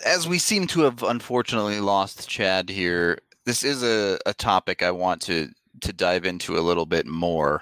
[0.06, 4.91] as we seem to have unfortunately lost Chad here, this is a, a topic I
[4.91, 5.50] want to
[5.82, 7.62] to dive into a little bit more.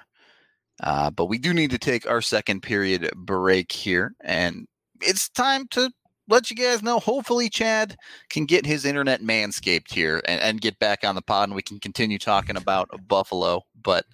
[0.81, 4.67] Uh, but we do need to take our second period break here, and
[5.01, 5.91] it's time to
[6.27, 6.99] let you guys know.
[6.99, 7.97] Hopefully, Chad
[8.29, 11.61] can get his internet manscaped here and, and get back on the pod, and we
[11.61, 13.61] can continue talking about Buffalo.
[13.81, 14.05] But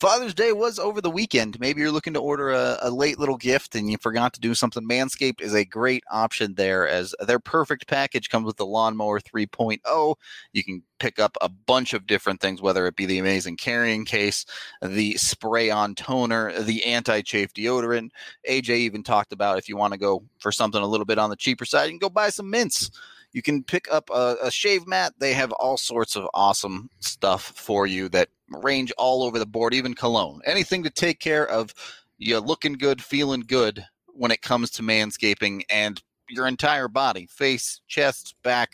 [0.00, 1.58] Father's Day was over the weekend.
[1.58, 4.54] Maybe you're looking to order a, a, late little gift and you forgot to do
[4.54, 4.88] something.
[4.88, 10.14] Manscaped is a great option there as their perfect package comes with the Lawnmower 3.0.
[10.52, 14.04] You can pick up a bunch of different things, whether it be the amazing carrying
[14.04, 14.46] case,
[14.80, 18.10] the spray on toner, the anti chafe deodorant.
[18.48, 21.30] AJ even talked about if you want to go for something a little bit on
[21.30, 22.92] the cheaper side, you can go buy some mints.
[23.32, 25.14] You can pick up a, a shave mat.
[25.18, 29.74] They have all sorts of awesome stuff for you that range all over the board,
[29.74, 30.40] even cologne.
[30.44, 31.74] Anything to take care of
[32.18, 37.80] you looking good, feeling good when it comes to manscaping and your entire body face,
[37.86, 38.72] chest, back,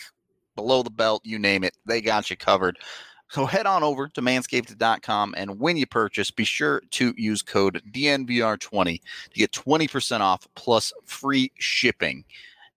[0.56, 1.76] below the belt, you name it.
[1.86, 2.78] They got you covered.
[3.30, 7.82] So head on over to manscaped.com and when you purchase, be sure to use code
[7.90, 12.24] DNVR20 to get 20% off plus free shipping.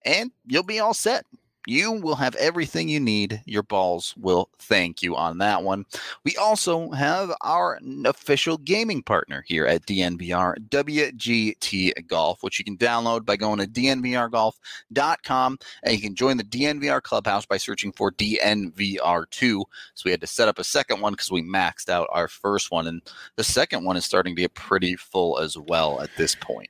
[0.06, 1.26] And you'll be all set
[1.68, 3.42] you will have everything you need.
[3.46, 5.86] Your balls will thank you on that one.
[6.24, 12.78] We also have our official gaming partner here at DNVR, WGT Golf, which you can
[12.78, 18.12] download by going to dnvrgolf.com and you can join the DNVR clubhouse by searching for
[18.12, 19.64] DNVR2.
[19.94, 22.72] So we had to set up a second one because we maxed out our first
[22.72, 23.02] one, and
[23.36, 26.70] the second one is starting to get pretty full as well at this point.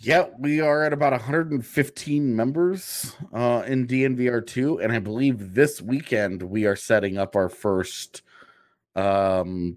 [0.00, 6.40] Yeah, we are at about 115 members uh, in DNVR2, and I believe this weekend
[6.40, 8.22] we are setting up our first
[8.94, 9.76] um,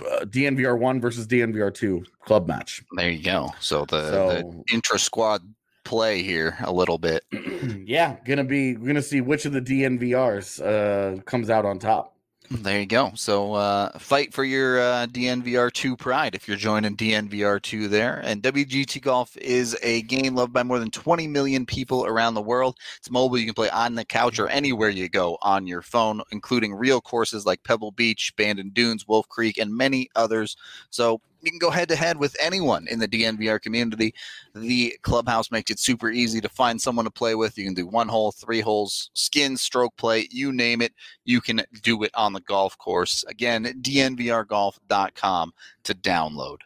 [0.00, 2.82] uh, DNVR1 versus DNVR2 club match.
[2.96, 3.50] There you go.
[3.60, 5.42] So the, so, the intra squad
[5.84, 7.24] play here a little bit.
[7.84, 12.16] yeah, gonna be we're gonna see which of the DNVRs uh, comes out on top.
[12.52, 13.12] There you go.
[13.14, 18.20] So uh, fight for your uh, DNVR2 pride if you're joining DNVR2 there.
[18.24, 22.42] And WGT Golf is a game loved by more than 20 million people around the
[22.42, 22.76] world.
[22.98, 23.38] It's mobile.
[23.38, 27.00] You can play on the couch or anywhere you go on your phone, including real
[27.00, 30.56] courses like Pebble Beach, Bandon Dunes, Wolf Creek, and many others.
[30.90, 34.14] So you can go head to head with anyone in the DNVR community.
[34.54, 37.56] The clubhouse makes it super easy to find someone to play with.
[37.56, 40.92] You can do one hole, three holes, skin, stroke play, you name it.
[41.24, 43.24] You can do it on the golf course.
[43.28, 45.52] Again, dnvrgolf.com
[45.84, 46.58] to download.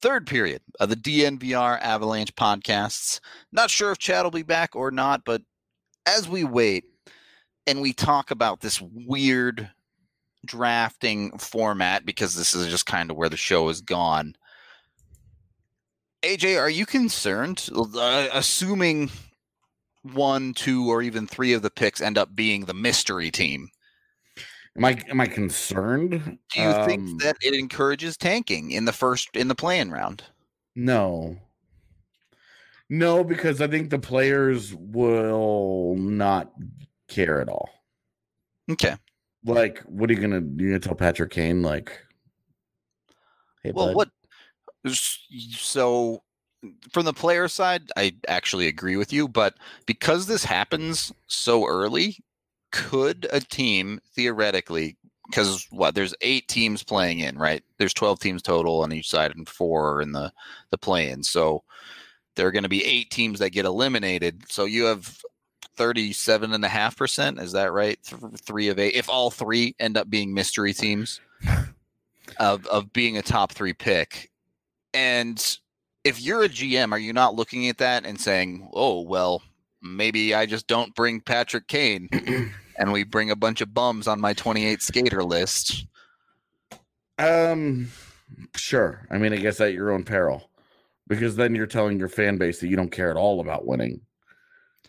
[0.00, 3.20] Third period of the DNVR Avalanche podcasts.
[3.50, 5.42] Not sure if Chad will be back or not, but
[6.04, 6.84] as we wait
[7.66, 9.70] and we talk about this weird
[10.46, 14.36] drafting format because this is just kind of where the show has gone.
[16.22, 19.10] AJ, are you concerned, uh, assuming
[20.02, 23.68] one, two, or even three of the picks end up being the mystery team?
[24.76, 26.38] Am I am I concerned?
[26.52, 30.24] Do you um, think that it encourages tanking in the first in the playing round?
[30.74, 31.38] No.
[32.90, 36.52] No, because I think the players will not
[37.08, 37.70] care at all.
[38.70, 38.96] Okay
[39.54, 41.98] like what are you gonna you gonna tell Patrick Kane like
[43.62, 43.96] hey well bud?
[43.96, 44.10] what
[44.92, 46.22] so
[46.90, 49.54] from the player side I actually agree with you but
[49.86, 52.18] because this happens so early
[52.72, 54.96] could a team theoretically
[55.28, 59.34] because what there's eight teams playing in right there's 12 teams total on each side
[59.34, 60.32] and four in the
[60.70, 61.62] the play in so
[62.34, 65.20] there are going to be eight teams that get eliminated so you have
[65.76, 67.38] 37 and a half percent.
[67.40, 67.98] Is that right?
[68.02, 68.94] Th- three of eight.
[68.94, 71.20] If all three end up being mystery teams
[72.38, 74.30] of, of being a top three pick.
[74.94, 75.58] And
[76.04, 79.42] if you're a GM, are you not looking at that and saying, oh, well,
[79.82, 82.08] maybe I just don't bring Patrick Kane
[82.78, 85.86] and we bring a bunch of bums on my 28 skater list?
[87.18, 87.90] Um,
[88.54, 89.06] sure.
[89.10, 90.50] I mean, I guess at your own peril
[91.08, 94.00] because then you're telling your fan base that you don't care at all about winning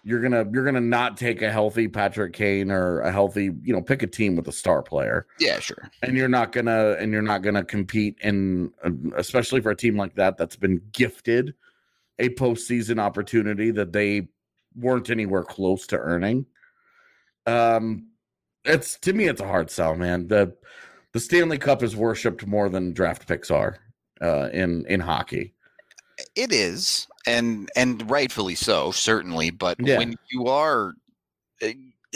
[0.08, 3.82] you're gonna you're gonna not take a healthy Patrick Kane or a healthy you know
[3.82, 5.28] pick a team with a star player.
[5.38, 5.92] Yeah, sure.
[6.02, 9.98] And you're not gonna and you're not gonna compete in uh, especially for a team
[9.98, 11.54] like that that's been gifted
[12.20, 14.30] a postseason opportunity that they
[14.78, 16.46] weren't anywhere close to earning.
[17.46, 18.08] Um,
[18.64, 20.30] it's to me it's a hard sell, man.
[20.30, 20.56] the
[21.12, 23.80] The Stanley Cup is worshipped more than draft picks are
[24.22, 25.54] uh, in in hockey.
[26.34, 29.52] It is, and and rightfully so, certainly.
[29.52, 30.00] But yeah.
[30.00, 30.94] when you are,
[31.62, 31.74] eh,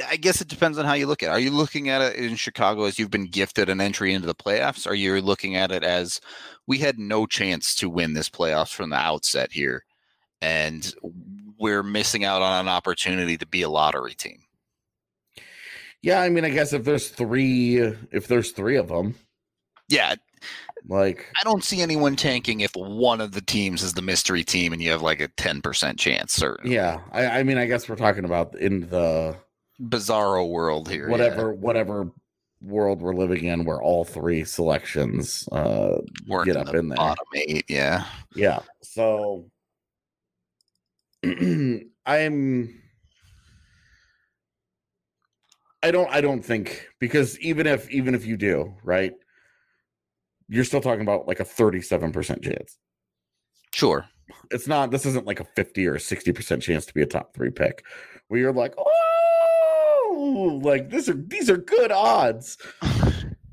[0.08, 1.34] I guess it depends on how you look at it.
[1.34, 4.34] Are you looking at it in Chicago as you've been gifted an entry into the
[4.34, 4.88] playoffs?
[4.88, 6.22] Are you looking at it as
[6.66, 9.84] we had no chance to win this playoffs from the outset here,
[10.42, 10.96] and
[11.60, 14.40] we're missing out on an opportunity to be a lottery team?
[16.02, 19.16] Yeah, I mean, I guess if there's three, if there's three of them,
[19.92, 20.16] yeah,
[20.88, 24.74] like I don't see anyone tanking if one of the teams is the mystery team
[24.74, 26.34] and you have like a ten percent chance.
[26.34, 26.74] Certainly.
[26.74, 29.36] Yeah, I, I, mean, I guess we're talking about in the
[29.82, 31.10] bizarro world here.
[31.10, 31.60] Whatever, yeah.
[31.60, 32.12] whatever
[32.62, 36.90] world we're living in where all three selections uh Work get in up the in
[36.90, 36.98] there.
[36.98, 37.66] bottom eight.
[37.68, 38.06] Yeah.
[38.36, 38.60] Yeah.
[38.82, 39.46] So
[41.26, 42.82] I'm
[45.84, 49.14] I don't I don't think because even if even if you do, right?
[50.52, 52.78] You're still talking about like a 37% chance.
[53.74, 54.06] Sure.
[54.52, 57.52] It's not this isn't like a 50 or 60% chance to be a top 3
[57.52, 57.86] pick
[58.28, 62.58] where you're like, "Oh, like this are these are good odds."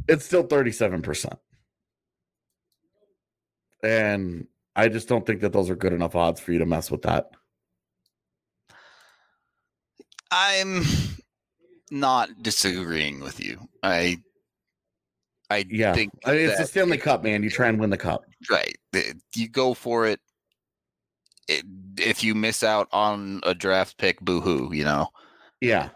[0.09, 1.39] It's still 37%.
[3.85, 6.91] And I just don't think that those are good enough odds for you to mess
[6.91, 7.31] with that.
[10.33, 10.83] I'm
[11.93, 13.69] not disagreeing with you.
[13.83, 14.19] I
[15.51, 15.95] I Yeah.
[15.95, 17.43] think I mean, it's the Stanley Cup, man.
[17.43, 18.25] You try and win the cup.
[18.51, 18.77] right.
[19.35, 20.21] You go for it.
[21.49, 21.65] it.
[21.99, 25.09] If you miss out on a draft pick, boo-hoo, you know.
[25.61, 25.89] Yeah.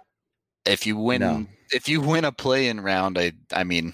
[0.65, 1.47] If you win No.
[1.73, 3.93] if you win a play-in round, I I mean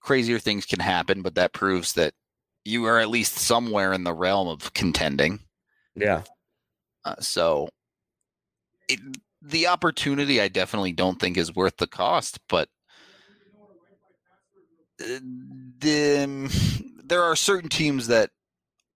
[0.00, 2.14] crazier things can happen, but that proves that
[2.64, 5.40] you are at least somewhere in the realm of contending.
[5.94, 6.22] Yeah.
[7.04, 7.68] Uh, so
[8.88, 8.98] it,
[9.42, 12.68] the opportunity I definitely don't think is worth the cost, but
[14.98, 18.30] the, there are certain teams that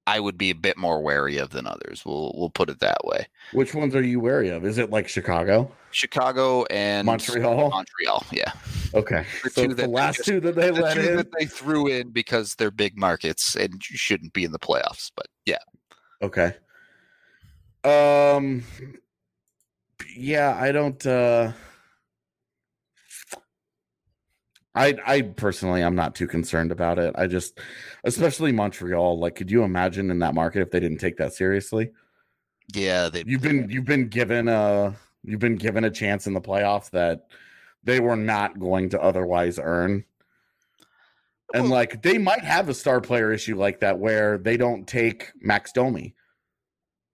[0.07, 2.03] I would be a bit more wary of than others.
[2.07, 3.27] We'll we'll put it that way.
[3.53, 4.65] Which ones are you wary of?
[4.65, 7.69] Is it like Chicago, Chicago and Montreal?
[7.69, 8.53] Montreal, yeah.
[8.95, 9.27] Okay.
[9.45, 11.17] The So the last just- two that they The let in.
[11.17, 15.11] that they threw in because they're big markets and shouldn't be in the playoffs.
[15.15, 15.59] But yeah,
[16.23, 16.55] Okay.
[17.85, 18.65] Um
[20.17, 21.53] yeah, I don't uh
[24.75, 27.15] I I personally I'm not too concerned about it.
[27.17, 27.59] I just
[28.05, 31.91] especially Montreal, like could you imagine in that market if they didn't take that seriously?
[32.75, 34.95] yeah, they You've been you've been given a
[35.25, 37.29] you've been given a chance in the playoffs that
[37.83, 40.05] they were not going to otherwise earn.
[41.55, 44.87] And Well- like they might have a star player issue like that where they don't
[44.87, 46.15] take Max Domi,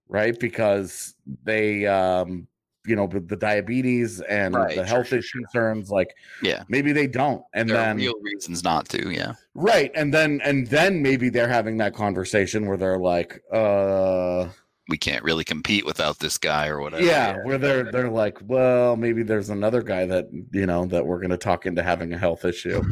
[0.08, 0.38] right?
[0.38, 2.48] Because they um
[2.86, 6.64] you know the diabetes and Right, the sure, health sure, issue concerns like yeah.
[6.68, 9.10] maybe they don't and There then real reasons not to.
[9.10, 9.32] Yeah.
[9.54, 14.48] right and then and then maybe they're having that conversation where they're like uh
[14.90, 17.02] we can't really compete without this guy or whatever.
[17.02, 21.16] yeah, where they're they're like, well, maybe there's another guy that you know that we're
[21.20, 22.82] going to talk into having a health issue.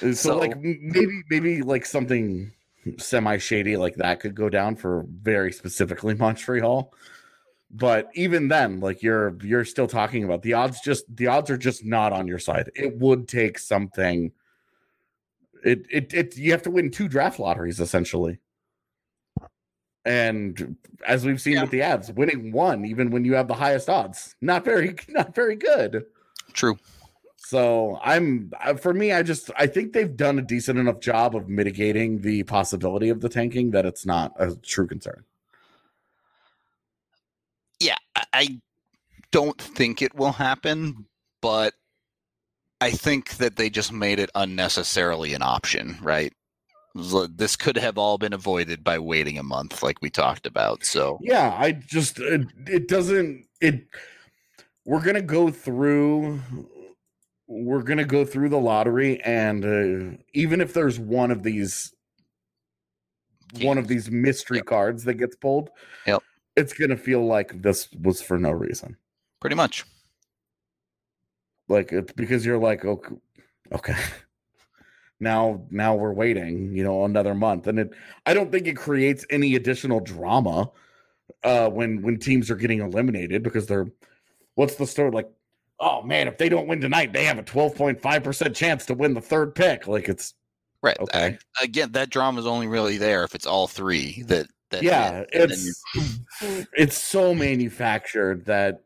[0.00, 2.50] so, So- like maybe maybe like something
[2.96, 6.90] semi shady like that could go down for very specifically Montreal.
[7.70, 10.80] But even then, like you're you're still talking about the odds.
[10.80, 12.70] Just the odds are just not on your side.
[12.74, 14.32] It would take something.
[15.64, 18.38] It it it you have to win two draft lotteries essentially.
[20.04, 21.62] And as we've seen Yeah.
[21.62, 25.34] with the Avs, winning one, even when you have the highest odds, not very not
[25.34, 26.06] very good.
[26.54, 26.78] True.
[27.36, 31.36] So I'm uh, for me, I just I think they've done a decent enough job
[31.36, 35.24] of mitigating the possibility of the tanking that it's not a true concern.
[38.34, 38.60] Yeah, I-
[39.30, 41.04] don't think it will happen,
[41.42, 41.74] but
[42.80, 46.32] I think that they just made it unnecessarily an option, right?
[46.94, 50.82] This could have all been avoided by waiting a month, like we talked about.
[50.86, 53.86] So Yeah, I just it, it doesn't it.
[54.86, 56.40] We're gonna go through.
[57.46, 59.64] We're gonna go through the lottery, and
[60.14, 61.92] uh, even if there's one of these,
[63.60, 64.66] one of these mystery Yep.
[64.66, 65.68] cards that gets pulled,
[66.06, 66.22] Yep.
[66.58, 68.96] It's gonna feel like this was for no reason.
[69.40, 69.84] pretty much.
[71.68, 73.14] like it's because you're like okay,
[73.72, 73.96] okay
[75.20, 77.90] now now we're waiting you know another month and it
[78.26, 80.70] i don't think it creates any additional drama
[81.44, 83.88] uh when when teams are getting eliminated because they're
[84.54, 85.28] what's the story like
[85.80, 89.20] oh man if they don't win tonight they have a 12.5% chance to win the
[89.20, 90.34] third pick like it's
[90.80, 90.96] Right.
[91.00, 91.36] Okay.
[91.60, 94.46] I- again, that drama is only really there if it's all three that.
[94.70, 95.72] That yeah hit, and then you-
[96.42, 98.82] it's it's so manufactured that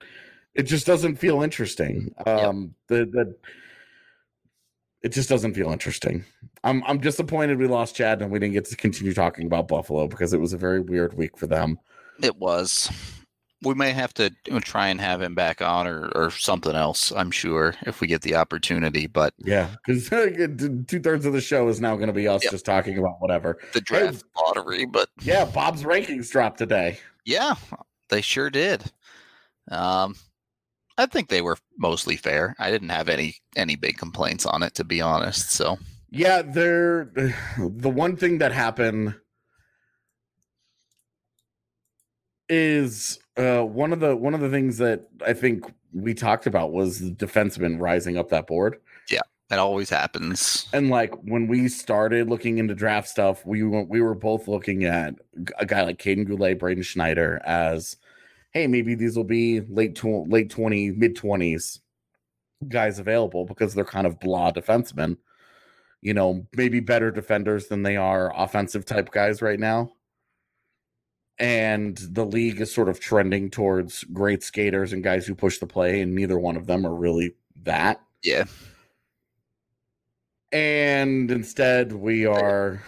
[0.55, 2.15] it just doesn't feel interesting.
[2.27, 3.35] Um the the
[5.03, 6.25] it just doesn't feel interesting.
[6.65, 10.07] I'm i'm disappointed we lost chad and we didn't get to continue talking about buffalo
[10.07, 11.79] because it was a very weird week for them.
[12.23, 12.91] It was.
[13.63, 17.31] We may have to try and have him back on or, or something else, I'm
[17.31, 19.07] sure, if we get the opportunity.
[19.07, 20.09] But yeah because
[20.89, 22.53] two-thirds of the show is now going to be us Yep.
[22.53, 27.55] just talking about whatever the draft lottery, but yeah bob's rankings dropped today yeah,
[28.09, 28.83] they sure did.
[29.71, 30.17] Um,
[30.99, 32.57] I think they were mostly fair.
[32.59, 35.53] I didn't have any any big complaints on it, to be honest.
[35.53, 35.79] So
[36.11, 37.11] Yeah, there.
[37.59, 39.15] The one thing that happened
[42.49, 46.73] is uh, one of the one of the things that I think we talked about
[46.73, 48.81] was the defenseman rising up that board.
[49.11, 50.67] Yeah, that always happens.
[50.73, 54.85] And like when we started looking into draft stuff, we were, we were both looking
[54.85, 55.15] at
[55.59, 57.97] a guy like Kaiden Guhle, Braden Schneider as,
[58.53, 61.81] hey, maybe these will be late tw- late twenty, mid twenties
[62.69, 65.17] guys available because they're kind of blah defensemen.
[66.01, 69.93] You know, maybe better defenders than they are offensive type guys right now.
[71.39, 75.67] And the league is sort of trending towards great skaters and guys who push the
[75.67, 78.45] play, and neither one of them are really that Yeah.
[80.53, 82.83] and instead we are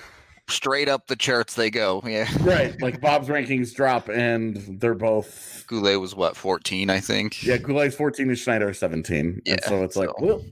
[0.46, 2.02] Straight up the charts they go.
[2.04, 2.28] Yeah.
[2.40, 7.42] right like bob's rankings drop and they're both Guhle was what, 14, I think?
[7.42, 10.44] yeah Guhle's 14 and schneider 17 Yeah, and so it's like so- well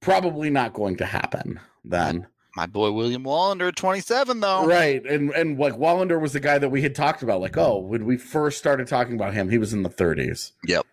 [0.00, 2.26] probably not going to happen then
[2.56, 4.64] My boy William Wallander at 27, though.
[4.66, 7.78] right and and like wallander was the guy that we had talked about like oh
[7.78, 10.86] when we first started talking about him he was in the 30s Yep.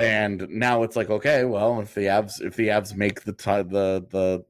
[0.00, 3.62] and now it's like okay well if the avs if the avs make the ti
[3.62, 4.44] the the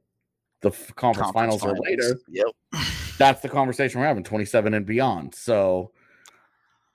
[0.63, 2.47] the f- conference, finals, or later Yep.
[3.19, 5.91] that's the conversation we're having 27 and beyond so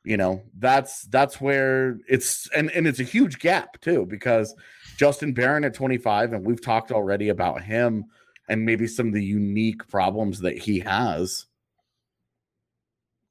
[0.04, 4.56] you know that's that's where it's and and it's a huge gap too because
[4.98, 8.06] justin barron at 25 and we've talked already about him
[8.50, 11.46] and maybe some of the unique problems that he has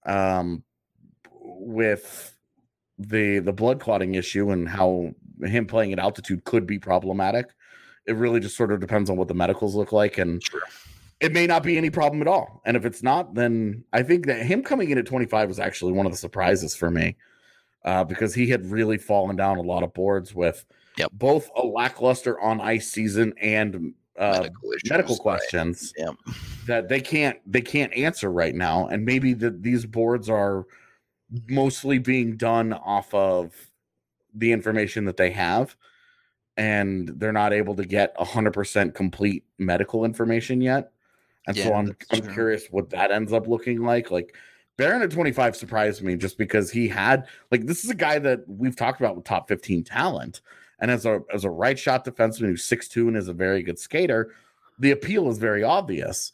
[0.07, 0.63] um
[1.33, 2.35] with
[2.99, 5.11] the the blood clotting issue and how
[5.43, 7.47] him playing at altitude could be problematic
[8.07, 10.63] it really just sort of depends on what the medicals look like and Sure.
[11.21, 12.63] it may not be any problem at all.
[12.65, 15.93] And if it's not, then I think that him coming in at 25 was actually
[15.93, 17.17] one of the surprises for me
[17.85, 20.65] uh, because he had really fallen down a lot of boards with
[20.97, 21.11] Yep.
[21.13, 24.91] both a lackluster on ice season and uh, medical issues.
[24.91, 25.23] medical right.
[25.23, 25.95] questions
[26.67, 28.89] that they can't they can't answer right now.
[28.89, 30.67] And maybe that these boards are
[31.49, 33.53] mostly being done off of
[34.35, 35.77] the information that they have
[36.57, 40.93] and they're not able to get 100% complete medical information yet
[41.47, 42.33] and so i'm, I'm true.
[42.33, 44.35] curious what that ends up looking like like
[44.77, 48.41] Barron at 25 surprised me just because he had like this is a guy that
[48.47, 50.41] we've talked about with top 15 talent
[50.79, 53.79] and as a as a right shot defenseman who's 6'2 and is a very good
[53.79, 54.35] skater
[54.79, 56.33] the appeal is very obvious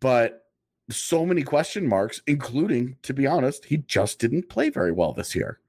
[0.00, 0.46] but
[0.90, 5.34] so many question marks including to be honest he just didn't play very well this
[5.34, 5.60] year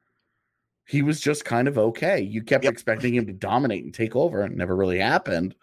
[0.86, 2.22] he was just kind of okay.
[2.22, 2.74] You kept Yep.
[2.74, 5.56] expecting him to dominate and take over, and it never really happened.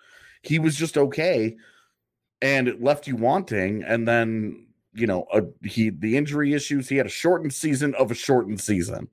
[0.42, 1.56] He was just okay,
[2.40, 3.84] and it left you wanting.
[3.84, 6.88] And then you know, uh, he the injury issues.
[6.88, 9.08] He had a shortened season of a shortened season,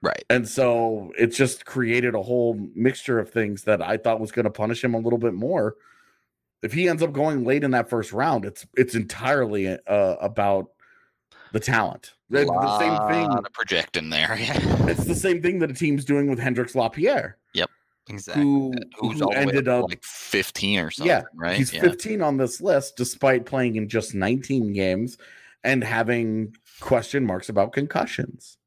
[0.00, 0.24] Right.
[0.30, 4.44] and so it just created a whole mixture of things that I thought was going
[4.44, 5.74] to punish him a little bit more.
[6.62, 10.66] If he ends up going late in that first round, it's it's entirely uh, about
[11.52, 12.14] the talent.
[12.30, 14.36] The, the same thing of projecting there.
[14.40, 14.86] Yeah.
[14.86, 17.70] it's the same thing that a team's doing with Hendrix Lapierre, Yep.
[18.10, 18.42] Exactly.
[18.42, 19.90] who, Who's who ended up, up.
[19.90, 21.56] like 15 or something, yeah, right?
[21.56, 21.80] he's yeah.
[21.80, 25.16] 15 on this list despite playing in just 19 games
[25.64, 28.57] and having question marks about concussions,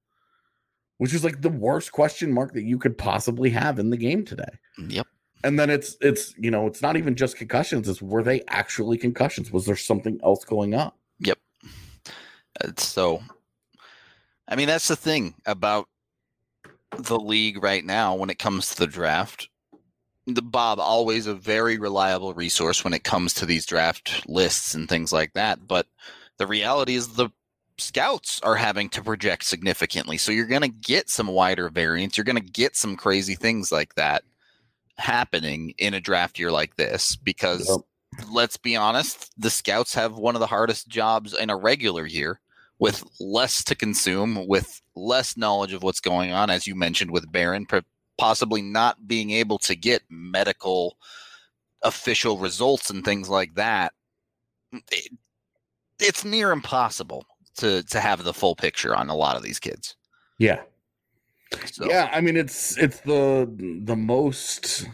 [1.02, 4.24] which is like the worst question mark that you could possibly have in the game
[4.24, 4.60] today.
[4.78, 5.08] Yep.
[5.44, 7.90] And then it's it's you know it's not even just concussions.
[7.90, 9.52] It's were they actually concussions?
[9.52, 10.92] Was there something else going on?
[11.18, 11.40] Yep.
[12.64, 13.20] Uh, so,
[14.48, 15.88] I mean, that's the thing about
[16.96, 19.50] the league right now when it comes to the draft.
[20.28, 24.88] The Bob always a very reliable resource when it comes to these draft lists and
[24.88, 25.68] things like that.
[25.68, 25.88] But
[26.38, 27.32] the reality is the
[27.82, 30.18] scouts are having to project significantly.
[30.18, 32.18] So you're going to get some wider variance.
[32.18, 34.24] You're going to get some crazy things like that
[34.98, 38.30] happening in a draft year like this because Yep.
[38.32, 42.40] let's be honest, the scouts have one of the hardest jobs in a regular year
[42.80, 47.32] with less to consume, with less knowledge of what's going on, as you mentioned with
[47.32, 47.80] Barron, p-
[48.18, 50.98] possibly not being able to get medical
[51.84, 53.94] official results and things like that.
[54.92, 55.12] It-
[56.00, 57.26] it's near impossible
[57.58, 59.96] to to have the full picture on a lot of these kids.
[60.38, 60.62] Yeah.
[61.72, 63.50] So, Yeah, I mean it's it's the
[63.84, 64.88] the most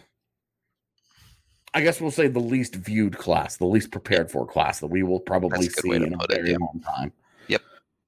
[1.74, 5.04] I guess we'll say the least viewed class, the least prepared for class that we
[5.04, 6.58] will probably a see in a put it, very yeah.
[6.60, 7.14] long time.
[7.48, 7.62] Yep.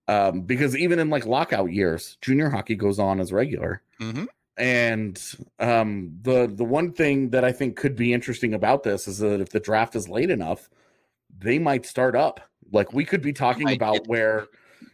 [0.08, 3.84] Um, because even in like lockout years, junior hockey goes on as regular.
[4.00, 4.28] Mhm.
[4.58, 5.22] And
[5.60, 9.40] um, the the one thing that I think could be interesting about this is that
[9.40, 10.70] if the draft is late enough,
[11.38, 12.42] they might start up.
[12.72, 14.48] Like we could be talking Might about where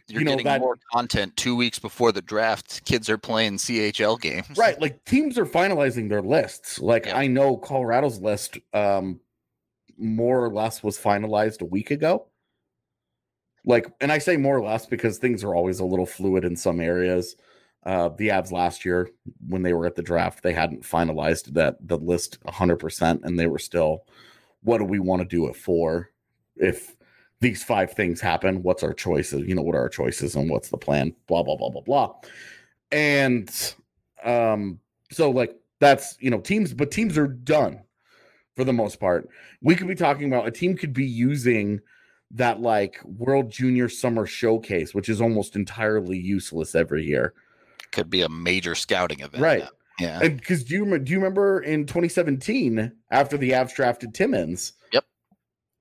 [0.08, 2.84] you're you know, getting that- more content two weeks before the draft.
[2.84, 4.56] Kids are playing CHL games.
[4.56, 7.16] right like teams are finalizing their lists like Yeah.
[7.18, 9.20] i know colorado's list um
[9.98, 12.26] more or less was finalized a week ago
[13.64, 16.54] like and i say more or less because things are always a little fluid in
[16.56, 17.36] some areas
[17.84, 19.08] uh, the Avs last year
[19.46, 23.46] when they were at the draft, they hadn't finalized that the list 100%, and they
[23.46, 24.00] were still,
[24.64, 26.10] what do we want to do it for?
[26.56, 26.95] If
[27.40, 29.46] these five things happen, what's our choices?
[29.46, 31.14] You know, what are our choices and what's the plan?
[31.26, 32.14] Blah, blah, blah, blah, blah.
[32.92, 33.74] And
[34.24, 34.80] um,
[35.10, 37.80] so, like, that's, you know, teams, but teams are done
[38.54, 39.28] for the most part.
[39.60, 41.80] We could be talking about a team could be using
[42.30, 47.34] that like World Junior Summer Showcase, which is almost entirely useless every year
[47.96, 49.42] could be a major scouting event.
[49.42, 49.62] Right.
[49.62, 49.70] now.
[49.98, 50.20] Yeah.
[50.22, 54.74] And because do you do you remember in 2017 after the Avs drafted Timmins?
[54.92, 55.04] Yep.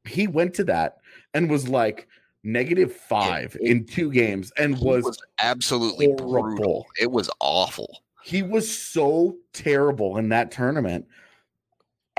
[0.06, 0.98] He went to that
[1.36, 2.08] and was like
[2.44, 6.28] negative five it- in two games and He was, absolutely brutal.
[6.30, 6.86] horrible.
[7.00, 8.02] It was awful.
[8.24, 11.06] he was so terrible in that tournament.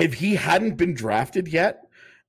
[0.01, 1.81] If he hadn't been drafted yet,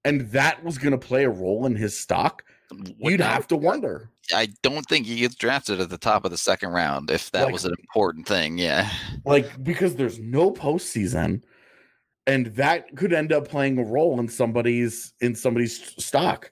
[0.06, 3.56] and that was going to play a role in his stock, um, you'd have to
[3.58, 4.10] wonder.
[4.34, 7.44] I don't think he gets drafted at the top of the second round if that
[7.46, 8.58] Like- was an important thing.
[8.58, 8.90] Yeah.
[9.26, 11.44] like because there's no postseason,
[12.26, 16.52] and that could end up playing a role in somebody's in somebody's stock.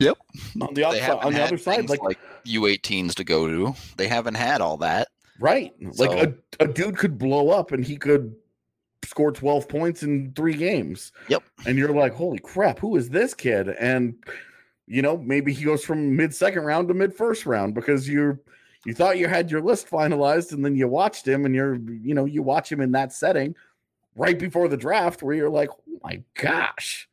[0.00, 0.18] Yep.
[0.60, 3.74] On the They other haven't on the other side, like, like U18s to go to.
[3.96, 5.08] They haven't had all that.
[5.38, 6.34] right, like a,
[6.64, 8.34] a dude could blow up and he could
[9.04, 11.12] score 12 points in three games.
[11.28, 11.42] Yep.
[11.66, 13.68] And you're like, holy crap, who is this kid?
[13.68, 14.14] And
[14.86, 18.38] you know, maybe he goes from mid second round to mid first round because you
[18.84, 22.14] you thought you had your list finalized and then you watched him and you're you
[22.14, 23.54] know, you watch him in that setting
[24.16, 27.08] right before the draft where you're like, oh my gosh.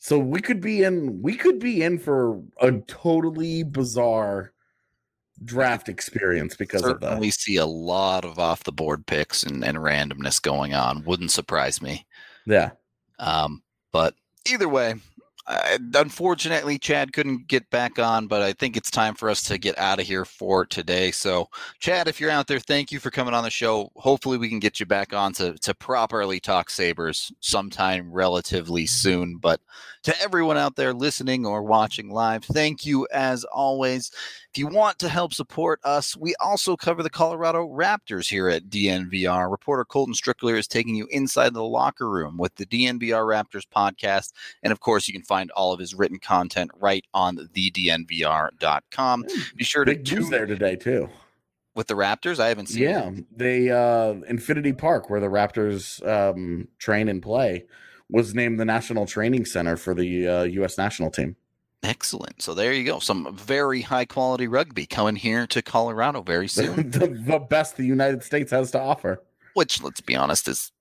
[0.00, 4.52] So we could be in we could be in for a totally bizarre
[5.44, 7.06] draft experience because of that.
[7.06, 11.04] Certainly see a lot of off the board picks and, and randomness going on.
[11.04, 12.06] Wouldn't surprise me.
[12.46, 12.70] Yeah.
[13.18, 14.14] Um, but
[14.50, 14.94] either way,
[15.46, 19.58] uh, unfortunately, Chad couldn't get back on, but I think it's time for us to
[19.58, 21.10] get out of here for today.
[21.10, 23.90] So, Chad, if you're out there, thank you for coming on the show.
[23.96, 29.38] Hopefully, we can get you back on to, to properly talk Sabres sometime relatively soon.
[29.38, 29.60] But
[30.04, 34.10] to everyone out there listening or watching live, thank you as always.
[34.52, 38.70] If you want to help support us, we also cover the Colorado Raptors here at
[38.70, 39.50] DNVR.
[39.50, 44.32] Reporter Colton Strickler is taking you inside the locker room with the DNVR Raptors podcast.
[44.62, 49.26] And of course, you can find all of his written content right on thednvr.com.
[49.56, 51.08] Be sure to Big news tune there today too.
[51.74, 52.40] with the Raptors.
[52.40, 57.66] I haven't seen Yeah, they uh Infinity Park where the Raptors um train and play
[58.10, 60.76] was named the national training center for the uh, U.S.
[60.78, 61.36] national team.
[61.82, 62.42] Excellent.
[62.42, 62.98] So there you go.
[62.98, 67.86] Some very high quality rugby coming here to Colorado very soon, the, the best the
[67.86, 69.22] United States has to offer.
[69.54, 70.72] which, let's be honest, is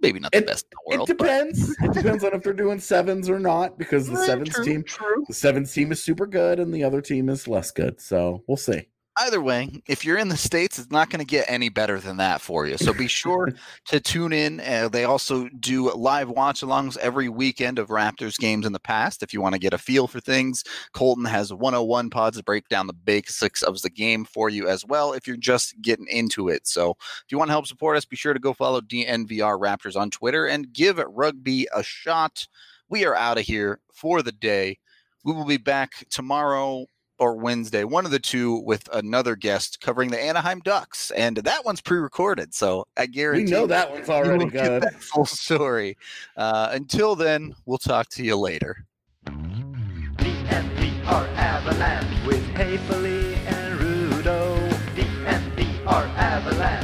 [0.00, 1.10] maybe not the It- best in the world.
[1.10, 1.70] it depends.
[1.80, 4.82] it depends on if they're doing sevens or not because the but- sevens True, team
[4.82, 5.24] True.
[5.28, 8.00] the sevens team is super good and the other team is less good.
[8.00, 8.88] So we'll see.
[9.16, 12.16] Either way, if you're in the States, it's not going to get any better than
[12.16, 12.76] that for you.
[12.76, 13.52] So be sure
[13.86, 14.60] to tune in.
[14.60, 19.22] Uh, they also do live watch alongs every weekend of Raptors games in the past.
[19.22, 22.68] If you want to get a feel for things, Colton has 101 pods to break
[22.68, 26.48] down the basics of the game for you as well if you're just getting into
[26.48, 26.66] it.
[26.66, 29.96] So if you want to help support us, be sure to go follow DNVR Raptors
[29.96, 32.46] on Twitter and give rugby a shot.
[32.88, 34.78] We are out of here for the day.
[35.24, 36.86] We will be back tomorrow
[37.24, 41.64] or Wednesday, one of the two, with another guest covering the Anaheim Ducks, and that
[41.64, 44.82] one's pre-recorded, so I guarantee We guarantee know you that one's already will good.
[44.82, 45.96] that full story.
[46.36, 48.84] Uh, until then, we'll talk to you later.
[49.24, 54.94] The NPR Avalanche with Haefele and Rudo.
[54.94, 56.83] The NPR Avalanche